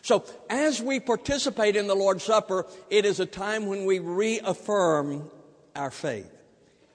So 0.02 0.25
as 0.50 0.83
we 0.83 0.99
participate 0.99 1.76
in 1.76 1.87
the 1.87 1.95
Lord's 1.95 2.25
Supper, 2.25 2.66
it 2.90 3.04
is 3.04 3.21
a 3.21 3.26
time 3.26 3.66
when 3.66 3.85
we 3.85 4.00
reaffirm 4.00 5.30
our 5.76 5.92
faith. 5.92 6.28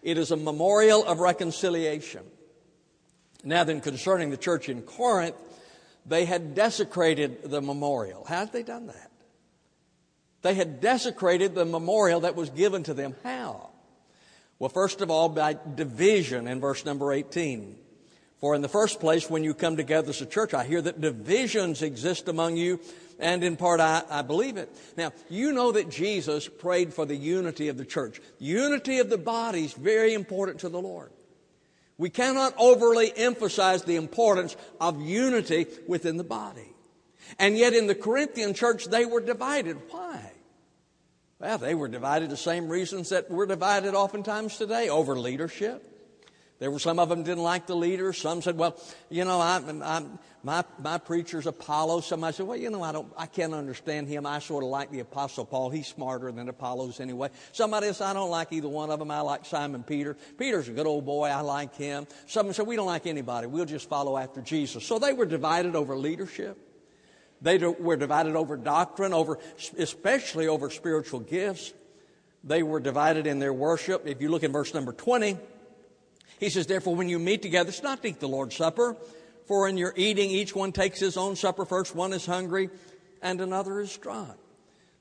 It 0.02 0.18
is 0.18 0.32
a 0.32 0.36
memorial 0.36 1.06
of 1.06 1.22
reconciliation. 1.22 2.24
Now, 3.44 3.64
then, 3.64 3.82
concerning 3.82 4.30
the 4.30 4.38
church 4.38 4.70
in 4.70 4.82
Corinth, 4.82 5.36
they 6.06 6.26
had 6.26 6.56
desecrated 6.56 7.44
the 7.44 7.62
memorial. 7.62 8.26
How 8.26 8.40
had 8.40 8.54
they 8.54 8.64
done 8.64 8.88
that? 8.88 9.12
They 10.42 10.54
had 10.54 10.82
desecrated 10.82 11.56
the 11.56 11.66
memorial 11.66 12.22
that 12.22 12.36
was 12.36 12.50
given 12.50 12.84
to 12.84 12.94
them. 12.94 13.16
How? 13.24 13.70
Well, 14.60 14.70
first 14.70 15.02
of 15.02 15.10
all, 15.10 15.30
by 15.30 15.58
division 15.76 16.48
in 16.48 16.60
verse 16.60 16.86
number 16.86 17.12
18. 17.12 17.78
For 18.40 18.56
in 18.56 18.62
the 18.62 18.68
first 18.68 19.00
place, 19.00 19.30
when 19.30 19.46
you 19.46 19.54
come 19.54 19.78
together 19.78 20.10
as 20.10 20.22
a 20.22 20.26
church, 20.26 20.54
I 20.54 20.66
hear 20.66 20.82
that 20.82 21.00
divisions 21.00 21.82
exist 21.82 22.28
among 22.28 22.58
you, 22.58 22.82
and 23.18 23.42
in 23.42 23.56
part 23.56 23.80
I, 23.80 24.04
I, 24.10 24.22
believe 24.22 24.58
it. 24.58 24.70
Now, 24.98 25.14
you 25.30 25.54
know 25.54 25.72
that 25.72 25.90
Jesus 25.90 26.50
prayed 26.50 26.94
for 26.94 27.06
the 27.06 27.16
unity 27.16 27.70
of 27.70 27.78
the 27.78 27.86
church. 27.86 28.20
Unity 28.40 29.00
of 29.00 29.10
the 29.10 29.18
body 29.18 29.64
is 29.64 29.72
very 29.72 30.14
important 30.14 30.60
to 30.60 30.68
the 30.68 30.82
Lord. 30.82 31.12
We 31.98 32.10
cannot 32.10 32.56
overly 32.58 33.16
emphasize 33.16 33.84
the 33.84 33.96
importance 33.96 34.56
of 34.82 35.02
unity 35.02 35.68
within 35.88 36.18
the 36.18 36.24
body. 36.24 36.74
And 37.40 37.58
yet 37.58 37.74
in 37.74 37.88
the 37.88 37.96
Corinthian 37.96 38.54
church, 38.54 38.86
they 38.86 39.06
were 39.06 39.22
divided. 39.22 39.78
Why? 39.90 40.32
Well, 41.40 41.58
they 41.58 41.76
were 41.76 41.88
divided 41.88 42.30
the 42.30 42.38
same 42.38 42.68
reasons 42.68 43.10
that 43.10 43.30
we're 43.30 43.46
divided 43.46 43.96
oftentimes 43.96 44.58
today 44.58 44.90
over 44.90 45.18
leadership 45.18 45.93
there 46.60 46.72
were 46.72 46.80
some 46.80 47.00
of 47.00 47.10
them 47.10 47.24
didn't 47.24 47.44
like 47.44 47.68
the 47.68 47.76
leader. 47.76 48.14
Some 48.14 48.42
said, 48.42 48.58
"Well, 48.58 48.78
you 49.10 49.26
know, 49.26 49.40
I, 49.42 49.62
I, 49.84 50.06
my 50.44 50.64
my 50.80 50.98
preacher's 50.98 51.46
Apollos." 51.46 52.06
Somebody 52.06 52.36
said, 52.36 52.48
"Well, 52.48 52.58
you 52.58 52.70
know, 52.70 52.82
I 52.82 52.92
don't, 52.92 53.12
I 53.18 53.26
can't 53.26 53.54
understand 53.54 54.08
him. 54.08 54.26
I 54.26 54.40
sort 54.40 54.64
of 54.64 54.70
like 54.70 54.92
the 54.92 55.00
Apostle 55.00 55.46
Paul. 55.46 55.72
He's 55.72 55.88
smarter 55.88 56.32
than 56.32 56.48
Apollos 56.48 57.00
anyway." 57.00 57.30
Somebody 57.52 57.92
said, 57.92 58.06
"I 58.06 58.14
don't 58.14 58.30
like 58.30 58.54
either 58.54 58.70
one 58.70 58.92
of 58.92 59.00
them. 59.00 59.12
I 59.12 59.22
like 59.22 59.46
Simon 59.46 59.84
Peter. 59.84 60.16
Peter's 60.38 60.70
a 60.70 60.72
good 60.72 60.88
old 60.88 61.06
boy. 61.06 61.28
I 61.28 61.42
like 61.42 61.76
him." 61.76 62.08
Some 62.28 62.54
said, 62.54 62.68
"We 62.68 62.76
don't 62.76 62.88
like 62.88 63.08
anybody. 63.08 63.48
We'll 63.48 63.66
just 63.66 63.90
follow 63.90 64.18
after 64.18 64.40
Jesus." 64.42 64.86
So 64.86 65.00
they 65.00 65.12
were 65.12 65.26
divided 65.26 65.76
over 65.76 65.98
leadership. 65.98 66.58
They 67.42 67.58
were 67.58 67.98
divided 67.98 68.38
over 68.38 68.56
doctrine, 68.56 69.12
over 69.12 69.38
especially 69.78 70.48
over 70.48 70.70
spiritual 70.70 71.20
gifts. 71.20 71.74
They 72.44 72.64
were 72.64 72.80
divided 72.80 73.28
in 73.28 73.40
their 73.40 73.54
worship. 73.54 74.08
If 74.08 74.22
you 74.22 74.30
look 74.30 74.44
in 74.44 74.54
verse 74.54 74.74
number 74.74 74.94
twenty. 74.94 75.38
He 76.40 76.50
says, 76.50 76.68
therefore, 76.68 76.96
when 76.96 77.10
you 77.10 77.20
meet 77.20 77.42
together, 77.42 77.70
it's 77.70 77.84
not 77.84 78.02
to 78.02 78.10
eat 78.10 78.20
the 78.20 78.28
Lord's 78.28 78.56
Supper, 78.56 78.96
for 79.46 79.68
in 79.68 79.78
your 79.78 79.94
eating, 79.96 80.30
each 80.30 80.56
one 80.56 80.72
takes 80.72 81.00
his 81.00 81.18
own 81.18 81.36
supper 81.36 81.66
first. 81.66 81.96
One 81.96 82.14
is 82.14 82.26
hungry 82.26 82.70
and 83.22 83.42
another 83.42 83.80
is 83.80 83.96
drunk. 83.98 84.38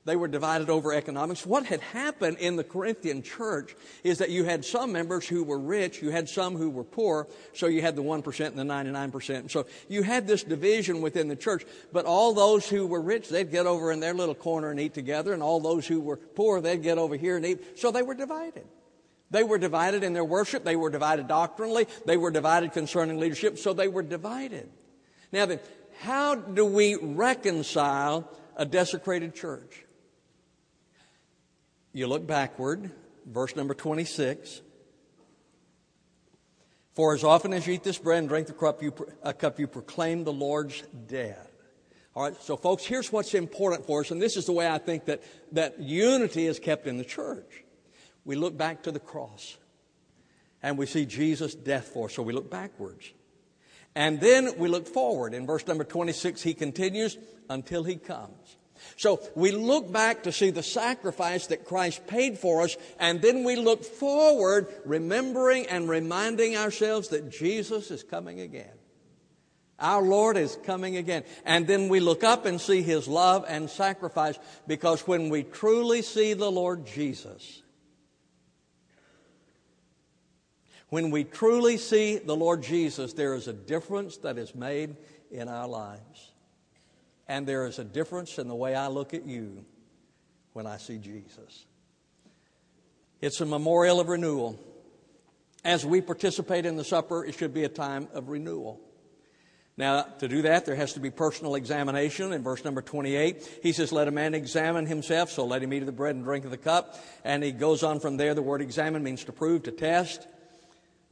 They 0.05 0.17
were 0.17 0.27
divided 0.27 0.69
over 0.69 0.93
economics. 0.93 1.47
What 1.47 1.65
had 1.67 1.81
happened 1.81 2.39
in 2.39 2.57
the 2.57 2.65
Corinthian 2.65 3.23
church 3.23 3.77
is 4.03 4.19
that 4.19 4.31
you 4.31 4.43
had 4.43 4.65
some 4.65 4.91
members 4.91 5.29
who 5.29 5.45
were 5.45 5.61
rich, 5.61 6.03
you 6.03 6.11
had 6.11 6.29
some 6.29 6.57
who 6.57 6.71
were 6.71 6.83
poor, 6.83 7.29
so 7.53 7.69
you 7.69 7.83
had 7.83 7.95
the 7.95 8.03
1% 8.03 8.47
and 8.47 8.59
the 8.59 8.65
99%. 8.65 9.49
So 9.49 9.67
you 9.89 10.03
had 10.03 10.27
this 10.27 10.43
division 10.43 11.03
within 11.03 11.29
the 11.29 11.37
church, 11.37 11.65
but 11.93 12.05
all 12.05 12.35
those 12.35 12.69
who 12.69 12.85
were 12.85 13.01
rich, 13.01 13.29
they'd 13.29 13.53
get 13.53 13.67
over 13.67 13.93
in 13.93 14.01
their 14.01 14.15
little 14.15 14.35
corner 14.35 14.73
and 14.73 14.81
eat 14.81 14.93
together, 14.93 15.35
and 15.35 15.43
all 15.43 15.61
those 15.61 15.87
who 15.87 16.01
were 16.01 16.17
poor, 16.17 16.61
they'd 16.61 16.83
get 16.83 16.99
over 16.99 17.15
here 17.15 17.37
and 17.37 17.47
eat. 17.47 17.79
So 17.79 17.93
they 17.93 18.03
were 18.03 18.15
divided. 18.15 18.65
They 19.33 19.43
were 19.43 19.57
divided 19.57 20.05
in 20.05 20.13
their 20.13 20.25
worship. 20.25 20.63
They 20.63 20.77
were 20.77 20.91
divided 20.91 21.27
doctrinally. 21.27 21.89
They 22.05 22.19
were 22.19 22.31
divided 22.31 22.73
concerning 22.73 23.19
leadership. 23.19 23.59
So 23.59 23.73
they 23.73 23.89
were 23.89 24.03
divided. 24.03 24.69
Now 25.33 25.47
then, 25.47 25.59
how 26.01 26.35
do 26.35 26.67
we 26.67 26.97
reconcile 26.97 28.29
a 28.57 28.67
desecrated 28.67 29.35
church? 29.35 29.87
You 31.95 32.07
look 32.09 32.27
backward, 32.27 32.91
verse 33.27 33.57
number 33.57 33.73
26. 33.73 34.61
For 36.95 37.15
as 37.15 37.25
often 37.25 37.55
as 37.55 37.67
you 37.67 37.73
eat 37.73 37.85
this 37.85 37.97
bread 37.97 38.19
and 38.19 38.29
drink 38.29 38.49
the 38.49 38.53
cup, 38.53 38.83
you, 38.83 38.93
a 39.23 39.33
cup, 39.33 39.59
you 39.59 39.67
proclaim 39.67 40.25
the 40.25 40.33
Lord's 40.33 40.83
death. 41.07 41.51
All 42.15 42.25
right, 42.25 42.37
so 42.43 42.59
folks, 42.59 42.85
here's 42.85 43.11
what's 43.11 43.33
important 43.33 43.87
for 43.87 44.01
us, 44.01 44.11
and 44.11 44.21
this 44.21 44.37
is 44.37 44.45
the 44.45 44.53
way 44.53 44.69
I 44.69 44.77
think 44.77 45.07
that, 45.07 45.23
that 45.53 45.81
unity 45.81 46.47
is 46.47 46.59
kept 46.59 46.87
in 46.87 46.99
the 46.99 47.05
church 47.05 47.65
we 48.25 48.37
look 48.37 48.57
back 48.57 48.83
to 48.85 48.93
the 48.93 49.01
cross 49.01 49.57
and 50.63 50.79
we 50.79 50.87
see 50.87 51.07
Jesus' 51.07 51.55
death 51.55 51.89
for 51.89 52.07
us. 52.07 52.15
So 52.15 52.23
we 52.23 52.33
look 52.33 52.51
backwards. 52.51 53.13
And 53.95 54.21
then 54.21 54.57
we 54.59 54.69
look 54.69 54.87
forward. 54.87 55.35
In 55.35 55.47
verse 55.47 55.67
number 55.67 55.85
26, 55.85 56.43
he 56.43 56.55
continues 56.55 57.19
until 57.51 57.85
he 57.85 57.97
comes. 57.97 58.57
So 58.97 59.21
we 59.35 59.53
look 59.53 59.93
back 59.93 60.25
to 60.25 60.33
see 60.33 60.51
the 60.51 60.63
sacrifice 60.63 61.49
that 61.49 61.65
Christ 61.65 62.07
paid 62.07 62.39
for 62.39 62.63
us, 62.63 62.77
and 62.99 63.23
then 63.23 63.45
we 63.45 63.55
look 63.55 63.85
forward, 63.85 64.67
remembering 64.85 65.67
and 65.67 65.89
reminding 65.89 66.57
ourselves 66.57 67.09
that 67.09 67.31
Jesus 67.31 67.91
is 67.91 68.03
coming 68.03 68.41
again. 68.41 68.73
Our 69.79 70.03
Lord 70.03 70.37
is 70.37 70.57
coming 70.65 70.97
again. 70.97 71.25
And 71.45 71.67
then 71.67 71.89
we 71.89 71.99
look 71.99 72.23
up 72.23 72.47
and 72.47 72.61
see 72.61 72.83
his 72.83 73.09
love 73.09 73.45
and 73.49 73.69
sacrifice 73.69 74.39
because 74.67 75.07
when 75.09 75.29
we 75.29 75.43
truly 75.43 76.03
see 76.03 76.35
the 76.35 76.51
Lord 76.51 76.87
Jesus, 76.87 77.62
When 80.93 81.11
we 81.11 81.25
truly 81.25 81.79
see 81.79 82.19
the 82.19 82.37
Lord 82.37 82.63
Jesus, 82.63 83.15
there 83.15 83.33
is 83.33 83.49
a 83.49 83.55
difference 83.55 84.19
that 84.19 84.37
is 84.37 84.55
made 84.55 84.95
in 85.31 85.49
our 85.49 85.67
lives. 85.67 86.33
And 87.27 87.47
there 87.47 87.65
is 87.65 87.79
a 87.79 87.85
difference 87.85 88.37
in 88.39 88.47
the 88.47 88.55
way 88.55 88.75
I 88.75 88.89
look 88.89 89.15
at 89.15 89.25
you 89.25 89.65
when 90.53 90.67
I 90.67 90.77
see 90.77 90.99
Jesus. 90.99 91.65
It's 93.23 93.41
a 93.41 93.47
memorial 93.47 94.01
of 94.01 94.09
renewal. 94.09 94.61
As 95.65 95.87
we 95.87 96.03
participate 96.03 96.67
in 96.67 96.77
the 96.77 96.85
supper, 96.85 97.25
it 97.25 97.37
should 97.37 97.55
be 97.55 97.65
a 97.65 97.71
time 97.71 98.09
of 98.13 98.29
renewal. 98.29 98.79
Now, 99.79 100.03
to 100.03 100.29
do 100.29 100.43
that, 100.43 100.67
there 100.67 100.77
has 100.77 100.93
to 100.93 101.01
be 101.01 101.11
personal 101.11 101.55
examination. 101.55 102.35
In 102.35 102.43
verse 102.43 102.67
number 102.67 102.83
28, 102.83 103.61
he 103.63 103.73
says, 103.73 103.93
Let 103.93 104.09
a 104.09 104.11
man 104.11 104.35
examine 104.35 104.85
himself, 104.85 105.31
so 105.31 105.47
let 105.47 105.63
him 105.63 105.73
eat 105.73 105.81
of 105.81 105.87
the 105.87 105.93
bread 105.93 106.17
and 106.17 106.23
drink 106.23 106.45
of 106.45 106.51
the 106.51 106.59
cup. 106.59 107.03
And 107.25 107.43
he 107.43 107.51
goes 107.51 107.83
on 107.83 107.99
from 107.99 108.19
there. 108.19 108.35
The 108.35 108.43
word 108.43 108.61
examine 108.61 109.03
means 109.03 109.25
to 109.25 109.33
prove, 109.33 109.63
to 109.63 109.73
test. 109.73 110.29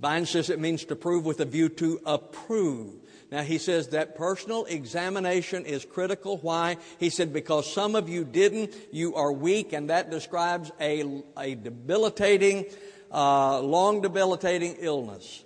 Vine 0.01 0.25
says 0.25 0.49
it 0.49 0.59
means 0.59 0.85
to 0.87 0.97
prove 0.97 1.27
with 1.27 1.41
a 1.41 1.45
view 1.45 1.69
to 1.69 2.01
approve. 2.07 2.95
Now, 3.31 3.43
he 3.43 3.59
says 3.59 3.89
that 3.89 4.17
personal 4.17 4.65
examination 4.65 5.65
is 5.65 5.85
critical. 5.85 6.39
Why? 6.39 6.79
He 6.99 7.11
said, 7.11 7.33
because 7.33 7.73
some 7.73 7.95
of 7.95 8.09
you 8.09 8.25
didn't, 8.25 8.75
you 8.91 9.15
are 9.15 9.31
weak, 9.31 9.73
and 9.73 9.91
that 9.91 10.11
describes 10.11 10.73
a, 10.81 11.23
a 11.39 11.55
debilitating, 11.55 12.67
uh, 13.13 13.61
long 13.61 14.01
debilitating 14.01 14.77
illness. 14.81 15.45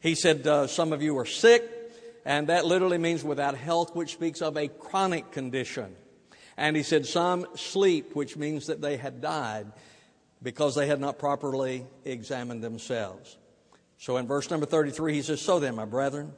He 0.00 0.16
said, 0.16 0.46
uh, 0.46 0.66
some 0.66 0.92
of 0.92 1.02
you 1.02 1.16
are 1.18 1.26
sick, 1.26 1.62
and 2.24 2.48
that 2.48 2.66
literally 2.66 2.98
means 2.98 3.22
without 3.22 3.56
health, 3.56 3.94
which 3.94 4.12
speaks 4.12 4.42
of 4.42 4.56
a 4.56 4.66
chronic 4.66 5.30
condition. 5.30 5.94
And 6.56 6.74
he 6.74 6.82
said, 6.82 7.06
some 7.06 7.46
sleep, 7.54 8.16
which 8.16 8.36
means 8.36 8.66
that 8.66 8.80
they 8.80 8.96
had 8.96 9.20
died 9.20 9.66
because 10.42 10.74
they 10.74 10.86
had 10.86 11.00
not 11.00 11.18
properly 11.18 11.86
examined 12.04 12.62
themselves. 12.62 13.38
So 14.04 14.18
in 14.18 14.26
verse 14.26 14.50
number 14.50 14.66
33, 14.66 15.14
he 15.14 15.22
says, 15.22 15.40
So 15.40 15.60
then, 15.60 15.76
my 15.76 15.86
brethren, 15.86 16.34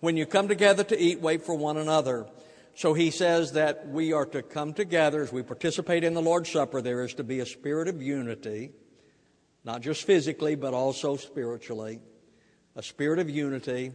when 0.00 0.18
you 0.18 0.26
come 0.26 0.48
together 0.48 0.84
to 0.84 1.00
eat, 1.00 1.18
wait 1.18 1.42
for 1.44 1.54
one 1.54 1.78
another. 1.78 2.26
So 2.74 2.92
he 2.92 3.10
says 3.10 3.52
that 3.52 3.88
we 3.88 4.12
are 4.12 4.26
to 4.26 4.42
come 4.42 4.74
together 4.74 5.22
as 5.22 5.32
we 5.32 5.42
participate 5.42 6.04
in 6.04 6.12
the 6.12 6.20
Lord's 6.20 6.50
Supper. 6.50 6.82
There 6.82 7.02
is 7.02 7.14
to 7.14 7.24
be 7.24 7.40
a 7.40 7.46
spirit 7.46 7.88
of 7.88 8.02
unity, 8.02 8.72
not 9.64 9.80
just 9.80 10.04
physically, 10.04 10.56
but 10.56 10.74
also 10.74 11.16
spiritually. 11.16 12.00
A 12.74 12.82
spirit 12.82 13.18
of 13.18 13.30
unity. 13.30 13.92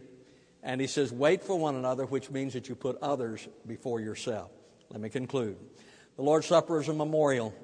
And 0.64 0.80
he 0.80 0.88
says, 0.88 1.12
wait 1.12 1.44
for 1.44 1.56
one 1.56 1.76
another, 1.76 2.06
which 2.06 2.28
means 2.28 2.54
that 2.54 2.68
you 2.68 2.74
put 2.74 2.98
others 3.02 3.46
before 3.68 4.00
yourself. 4.00 4.50
Let 4.90 5.00
me 5.00 5.10
conclude. 5.10 5.58
The 6.16 6.22
Lord's 6.22 6.48
Supper 6.48 6.80
is 6.80 6.88
a 6.88 6.92
memorial. 6.92 7.54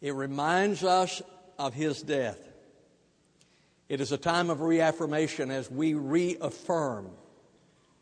It 0.00 0.14
reminds 0.14 0.84
us 0.84 1.20
of 1.58 1.74
his 1.74 2.00
death. 2.02 2.53
It 3.88 4.00
is 4.00 4.12
a 4.12 4.18
time 4.18 4.50
of 4.50 4.60
reaffirmation 4.60 5.50
as 5.50 5.70
we 5.70 5.94
reaffirm 5.94 7.10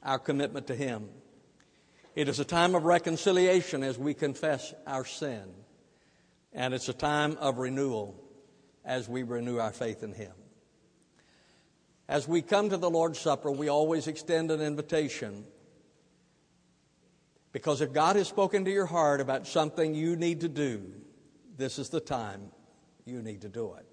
our 0.02 0.18
commitment 0.18 0.68
to 0.68 0.76
Him. 0.76 1.08
It 2.14 2.28
is 2.28 2.38
a 2.38 2.44
time 2.44 2.74
of 2.74 2.84
reconciliation 2.84 3.82
as 3.82 3.98
we 3.98 4.14
confess 4.14 4.74
our 4.86 5.04
sin. 5.04 5.42
And 6.52 6.74
it's 6.74 6.88
a 6.88 6.94
time 6.94 7.36
of 7.40 7.58
renewal 7.58 8.14
as 8.84 9.08
we 9.08 9.22
renew 9.22 9.58
our 9.58 9.72
faith 9.72 10.02
in 10.02 10.12
Him. 10.12 10.32
As 12.08 12.28
we 12.28 12.42
come 12.42 12.68
to 12.70 12.76
the 12.76 12.90
Lord's 12.90 13.18
Supper, 13.18 13.50
we 13.50 13.68
always 13.68 14.06
extend 14.06 14.50
an 14.50 14.60
invitation. 14.60 15.44
Because 17.52 17.80
if 17.80 17.92
God 17.92 18.16
has 18.16 18.28
spoken 18.28 18.64
to 18.66 18.70
your 18.70 18.86
heart 18.86 19.20
about 19.20 19.46
something 19.46 19.94
you 19.94 20.16
need 20.16 20.40
to 20.40 20.48
do, 20.48 20.92
this 21.56 21.78
is 21.78 21.88
the 21.88 22.00
time 22.00 22.50
you 23.04 23.22
need 23.22 23.42
to 23.42 23.48
do 23.48 23.74
it. 23.74 23.91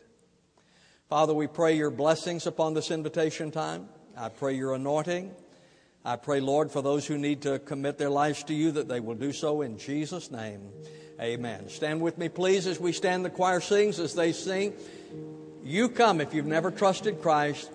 Father, 1.09 1.33
we 1.33 1.47
pray 1.47 1.73
your 1.73 1.89
blessings 1.89 2.45
upon 2.45 2.75
this 2.75 2.91
invitation 2.91 3.49
time. 3.49 3.89
I 4.15 4.29
pray 4.29 4.53
your 4.53 4.75
anointing. 4.75 5.31
I 6.05 6.17
pray, 6.17 6.39
Lord, 6.39 6.69
for 6.69 6.83
those 6.83 7.07
who 7.07 7.17
need 7.17 7.41
to 7.41 7.57
commit 7.57 7.97
their 7.97 8.11
lives 8.11 8.43
to 8.43 8.53
you, 8.53 8.73
that 8.73 8.87
they 8.87 8.99
will 8.99 9.15
do 9.15 9.33
so 9.33 9.63
in 9.63 9.79
Jesus' 9.79 10.29
name. 10.29 10.69
Amen. 11.19 11.67
Stand 11.67 11.99
with 11.99 12.19
me, 12.19 12.29
please, 12.29 12.67
as 12.67 12.79
we 12.79 12.91
stand. 12.91 13.25
The 13.25 13.31
choir 13.31 13.59
sings 13.59 13.99
as 13.99 14.13
they 14.13 14.31
sing. 14.31 14.73
You 15.63 15.89
come 15.89 16.21
if 16.21 16.35
you've 16.35 16.45
never 16.45 16.69
trusted 16.69 17.23
Christ. 17.23 17.71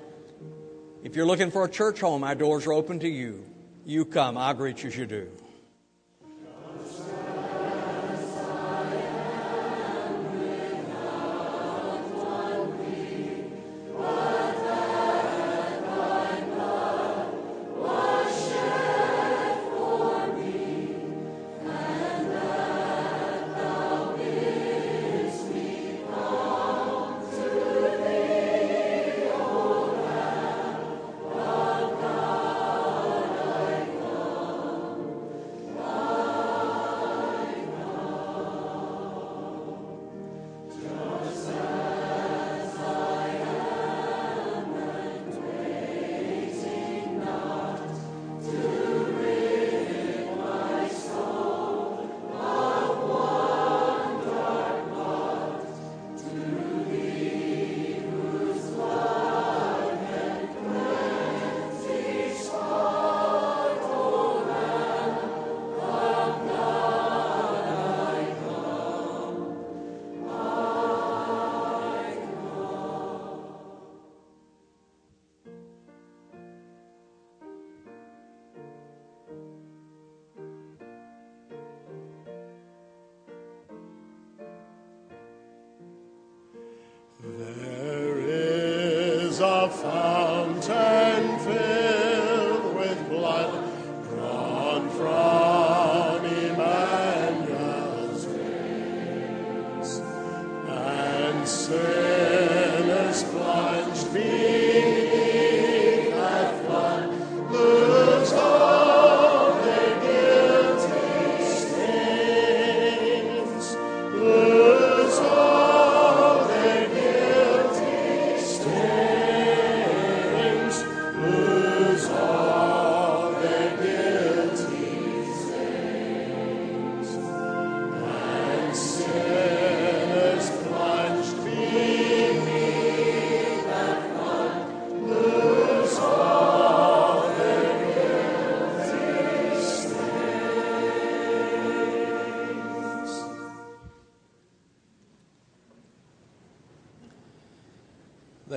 If 1.02 1.16
you're 1.16 1.26
looking 1.26 1.50
for 1.50 1.64
a 1.64 1.68
church 1.68 1.98
home, 1.98 2.22
our 2.22 2.36
doors 2.36 2.68
are 2.68 2.72
open 2.72 3.00
to 3.00 3.08
you. 3.08 3.44
You 3.84 4.04
come. 4.04 4.38
I'll 4.38 4.54
greet 4.54 4.84
you 4.84 4.90
as 4.90 4.96
you 4.96 5.06
do. 5.06 5.28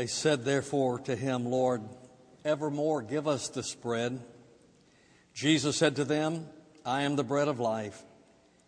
They 0.08 0.12
said, 0.12 0.46
therefore, 0.46 1.00
to 1.00 1.18
him, 1.18 1.44
Lord, 1.44 1.82
evermore 2.46 3.02
give 3.02 3.28
us 3.28 3.50
this 3.50 3.76
bread. 3.76 4.22
Jesus 5.34 5.76
said 5.76 5.98
to 5.98 6.06
them, 6.06 6.46
I 6.86 7.02
am 7.02 7.18
the 7.18 7.26
bread 7.26 7.50
of 7.50 7.60
life. 7.60 8.02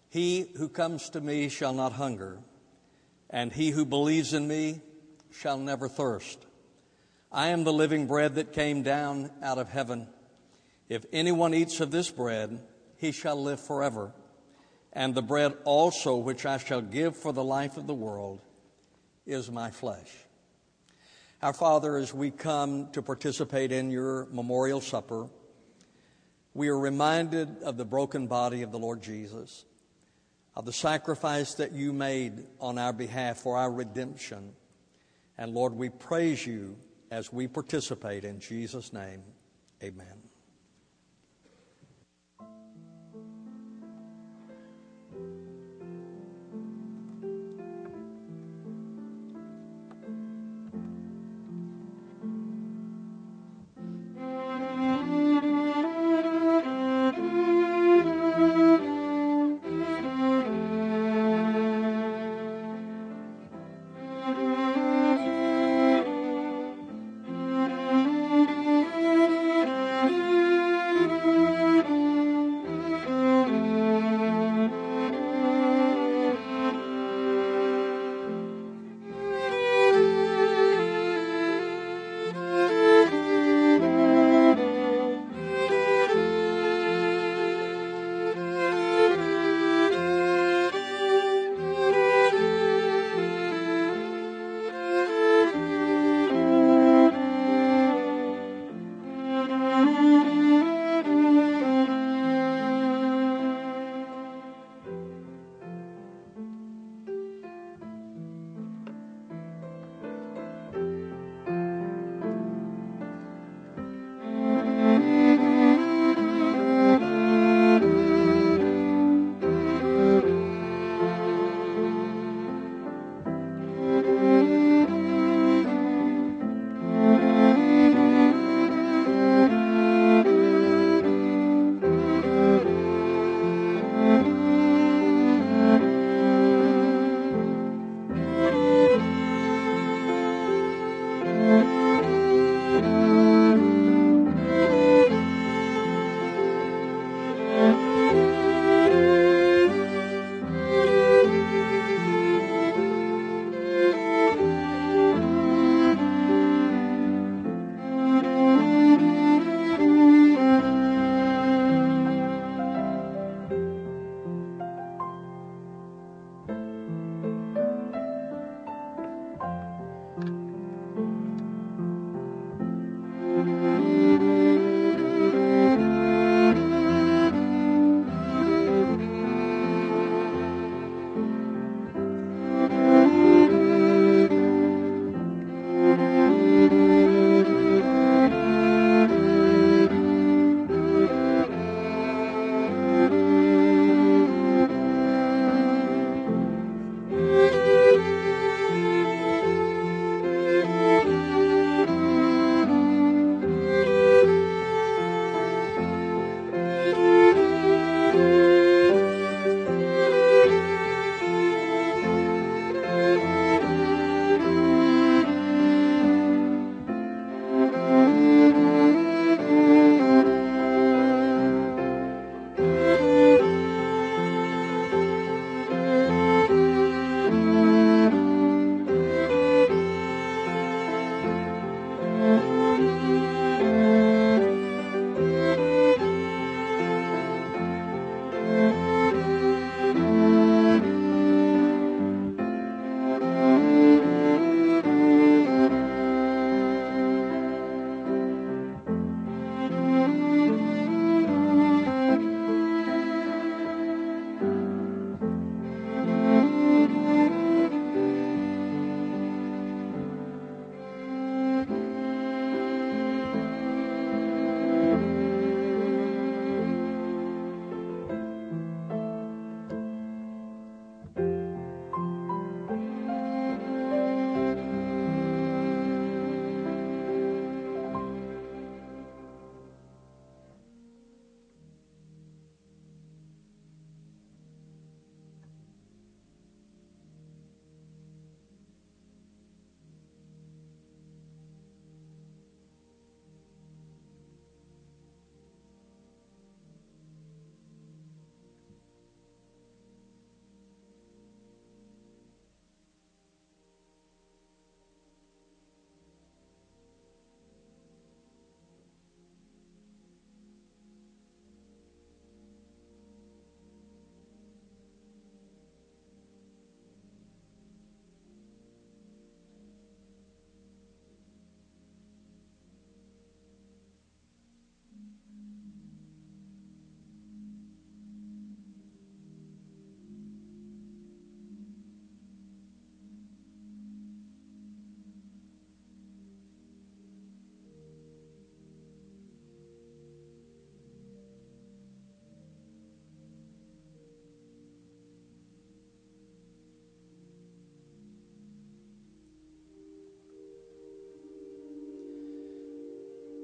He 0.09 0.51
who 0.57 0.67
comes 0.67 1.11
to 1.11 1.21
me 1.21 1.47
shall 1.47 1.71
not 1.71 1.93
hunger, 1.93 2.39
and 3.29 3.53
he 3.53 3.69
who 3.69 3.85
believes 3.85 4.33
in 4.33 4.49
me 4.49 4.81
shall 5.31 5.57
never 5.57 5.87
thirst. 5.87 6.45
I 7.31 7.47
am 7.47 7.63
the 7.63 7.71
living 7.71 8.05
bread 8.05 8.35
that 8.35 8.51
came 8.51 8.83
down 8.83 9.31
out 9.41 9.59
of 9.59 9.69
heaven. 9.69 10.09
If 10.89 11.05
anyone 11.13 11.53
eats 11.53 11.79
of 11.79 11.89
this 11.89 12.11
bread, 12.11 12.59
he 12.97 13.13
shall 13.13 13.41
live 13.41 13.61
forever. 13.61 14.11
And 14.91 15.15
the 15.15 15.21
bread 15.21 15.55
also 15.63 16.17
which 16.17 16.45
I 16.45 16.57
shall 16.57 16.81
give 16.81 17.15
for 17.15 17.31
the 17.31 17.45
life 17.45 17.77
of 17.77 17.87
the 17.87 17.95
world 17.95 18.41
is 19.25 19.49
my 19.49 19.71
flesh. 19.71 20.09
Our 21.41 21.53
Father, 21.53 21.95
as 21.95 22.13
we 22.13 22.31
come 22.31 22.91
to 22.91 23.01
participate 23.01 23.71
in 23.71 23.91
your 23.91 24.25
memorial 24.25 24.81
supper, 24.81 25.29
we 26.53 26.67
are 26.67 26.77
reminded 26.77 27.63
of 27.63 27.77
the 27.77 27.85
broken 27.85 28.27
body 28.27 28.61
of 28.61 28.73
the 28.73 28.79
Lord 28.79 29.01
Jesus, 29.01 29.63
of 30.53 30.65
the 30.65 30.73
sacrifice 30.73 31.53
that 31.53 31.71
you 31.71 31.93
made 31.93 32.45
on 32.59 32.77
our 32.77 32.91
behalf 32.91 33.37
for 33.37 33.55
our 33.55 33.71
redemption. 33.71 34.51
And 35.37 35.53
Lord, 35.53 35.71
we 35.71 35.87
praise 35.87 36.45
you 36.45 36.75
as 37.09 37.31
we 37.31 37.47
participate 37.47 38.25
in 38.25 38.41
Jesus' 38.41 38.91
name. 38.91 39.23
Amen. 39.81 40.18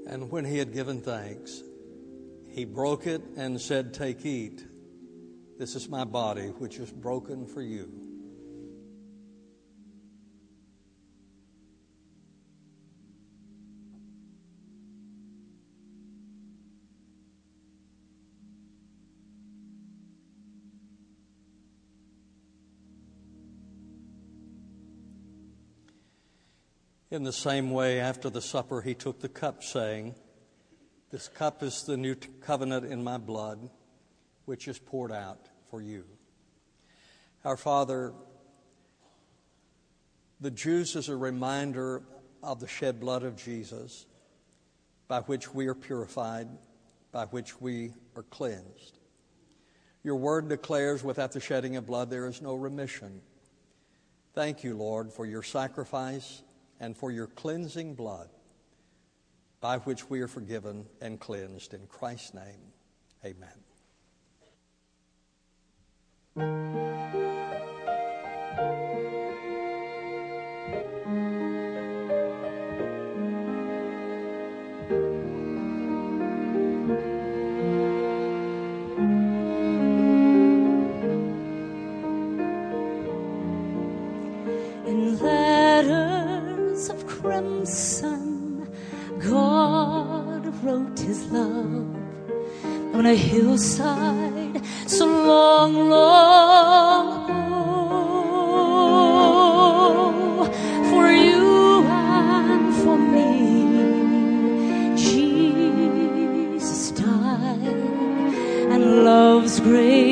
And 0.07 0.29
when 0.31 0.45
he 0.45 0.57
had 0.57 0.73
given 0.73 1.01
thanks, 1.01 1.63
he 2.49 2.65
broke 2.65 3.07
it 3.07 3.21
and 3.35 3.59
said, 3.59 3.93
Take, 3.93 4.25
eat. 4.25 4.65
This 5.57 5.75
is 5.75 5.89
my 5.89 6.03
body, 6.03 6.47
which 6.47 6.77
is 6.77 6.91
broken 6.91 7.45
for 7.47 7.61
you. 7.61 8.04
In 27.15 27.23
the 27.23 27.32
same 27.32 27.71
way, 27.71 28.01
after 28.01 28.30
the 28.30 28.41
supper, 28.41 28.82
he 28.82 28.93
took 28.93 29.21
the 29.21 29.30
cup, 29.30 29.63
saying, 29.63 30.15
This 31.12 31.30
cup 31.30 31.63
is 31.63 31.84
the 31.84 31.95
new 31.95 32.13
covenant 32.41 32.91
in 32.91 33.06
my 33.06 33.17
blood, 33.17 33.69
which 34.43 34.67
is 34.67 34.78
poured 34.78 35.13
out 35.13 35.47
for 35.71 35.82
you. 35.82 36.04
Our 37.45 37.56
Father, 37.56 38.12
the 40.41 40.51
juice 40.51 40.97
is 40.97 41.08
a 41.08 41.15
reminder 41.15 42.04
of 42.43 42.60
the 42.60 42.67
shed 42.67 42.99
blood 42.99 43.23
of 43.23 43.38
Jesus, 43.38 44.08
by 45.08 45.21
which 45.21 45.54
we 45.54 45.67
are 45.67 45.73
purified, 45.73 46.49
by 47.13 47.28
which 47.28 47.62
we 47.62 47.93
are 48.17 48.23
cleansed. 48.23 48.99
Your 50.04 50.17
word 50.17 50.49
declares 50.49 51.01
without 51.01 51.32
the 51.32 51.39
shedding 51.39 51.78
of 51.78 51.86
blood 51.86 52.10
there 52.10 52.28
is 52.28 52.41
no 52.41 52.56
remission. 52.56 53.21
Thank 54.34 54.65
you, 54.65 54.75
Lord, 54.75 55.13
for 55.13 55.25
your 55.25 55.43
sacrifice 55.43 56.41
and 56.79 56.95
for 56.97 57.11
your 57.11 57.27
cleansing 57.27 57.95
blood, 57.95 58.29
by 59.61 59.77
which 59.79 60.09
we 60.09 60.21
are 60.21 60.27
forgiven 60.27 60.85
and 61.01 61.19
cleansed. 61.19 61.73
In 61.73 61.88
Christ's 61.88 62.33
name, 62.33 62.73
amen. 66.35 67.24
On 92.95 93.06
a 93.06 93.13
hillside 93.13 94.62
so 94.88 95.06
long, 95.06 95.89
long 95.89 97.30
ago. 97.30 97.65
For 100.89 101.12
you 101.12 101.84
and 101.84 102.74
for 102.82 102.98
me, 102.98 103.32
Jesus 104.95 106.91
died, 106.91 107.67
and 108.71 109.04
love's 109.04 109.60
greatest 109.60 110.04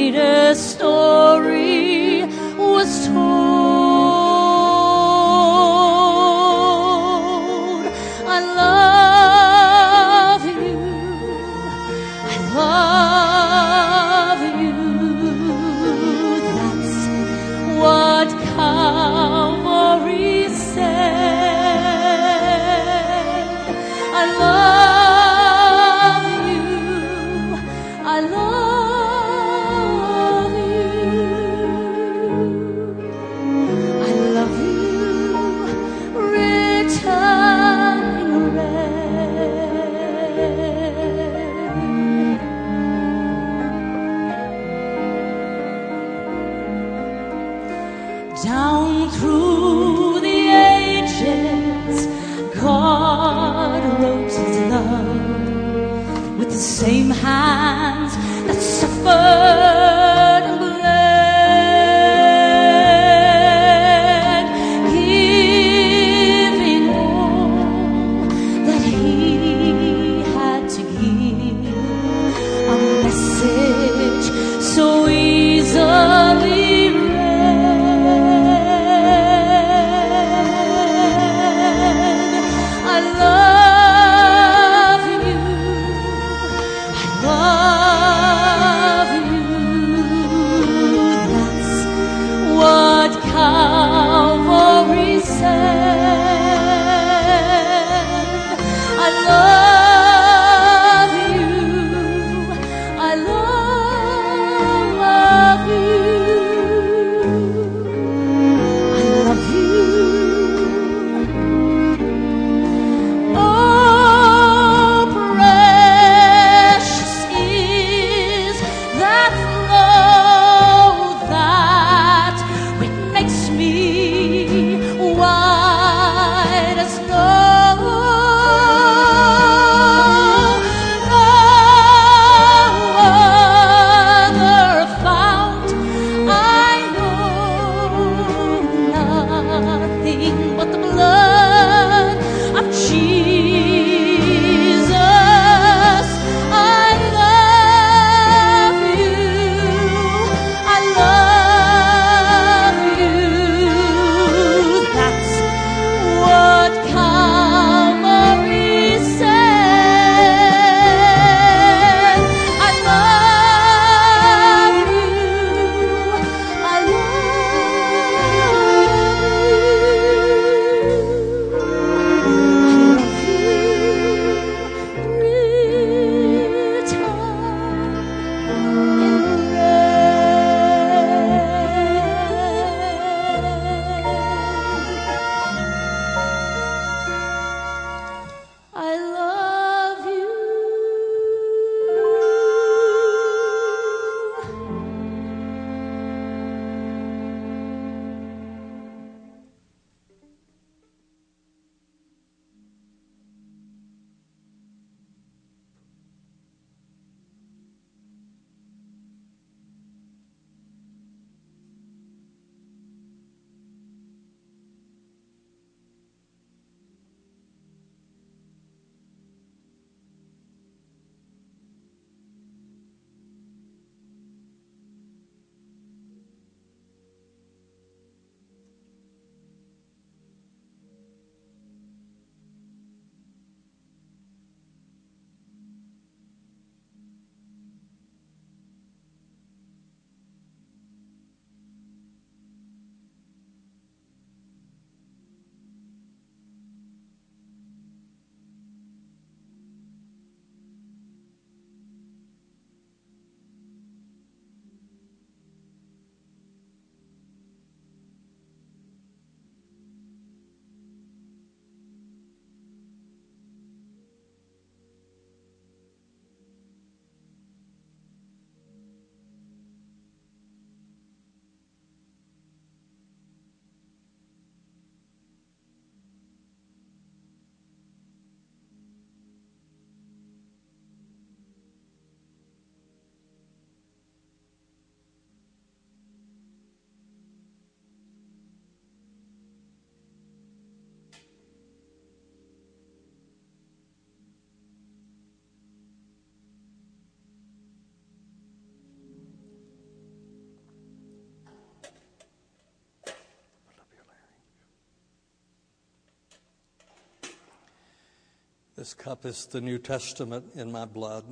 This 308.84 308.94
cup 308.94 309.26
is 309.26 309.46
the 309.46 309.62
New 309.62 309.80
Testament 309.80 310.44
in 310.56 310.70
my 310.70 310.84
blood. 310.84 311.24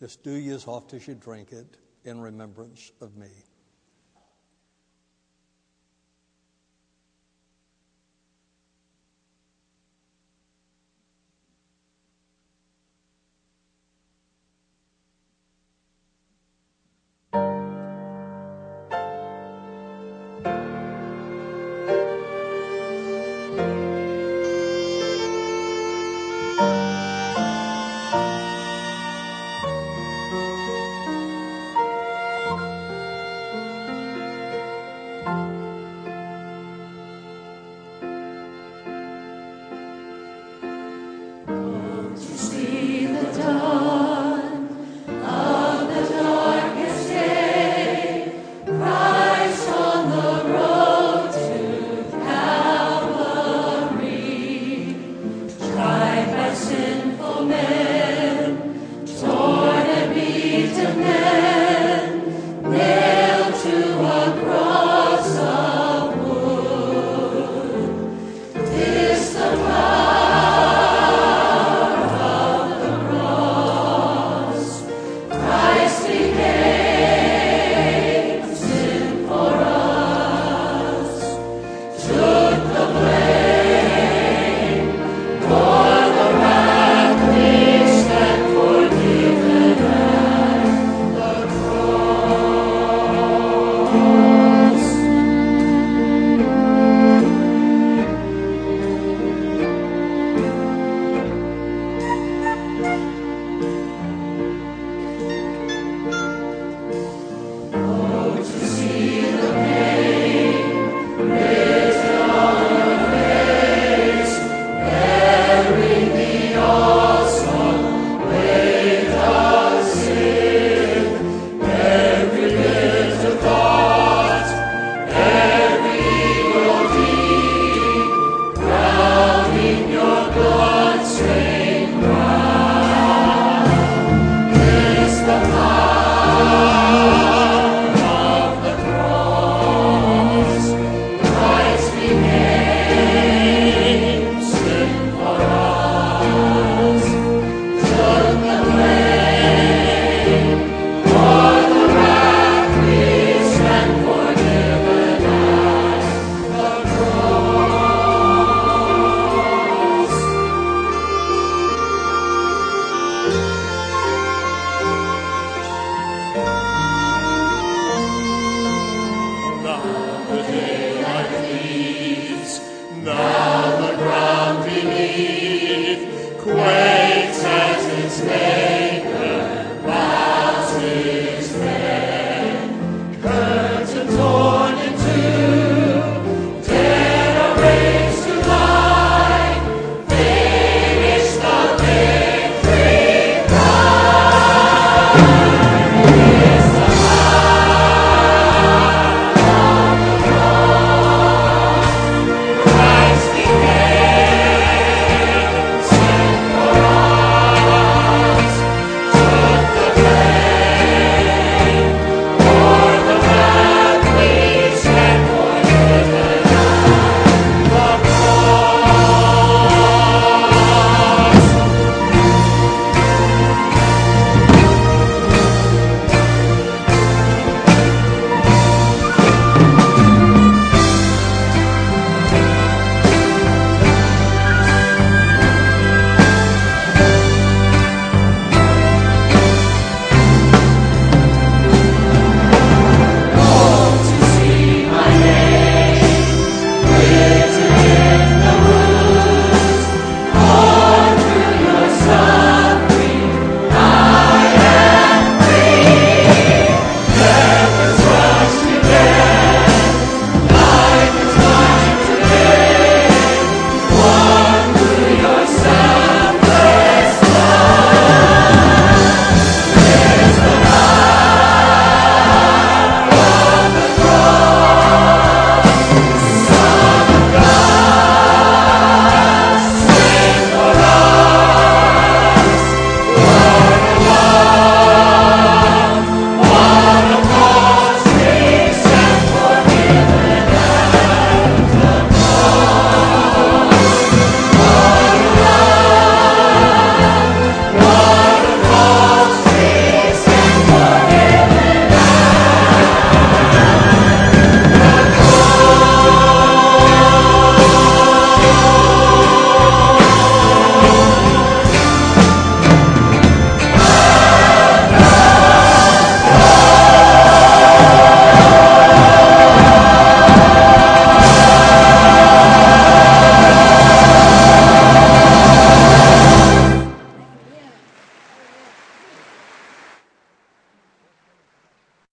This 0.00 0.16
do 0.16 0.30
ye 0.30 0.54
as 0.54 0.66
oft 0.66 0.94
as 0.94 1.06
you 1.06 1.14
drink 1.14 1.52
it 1.52 1.76
in 2.06 2.18
remembrance 2.18 2.92
of 3.02 3.14
me. 3.14 3.28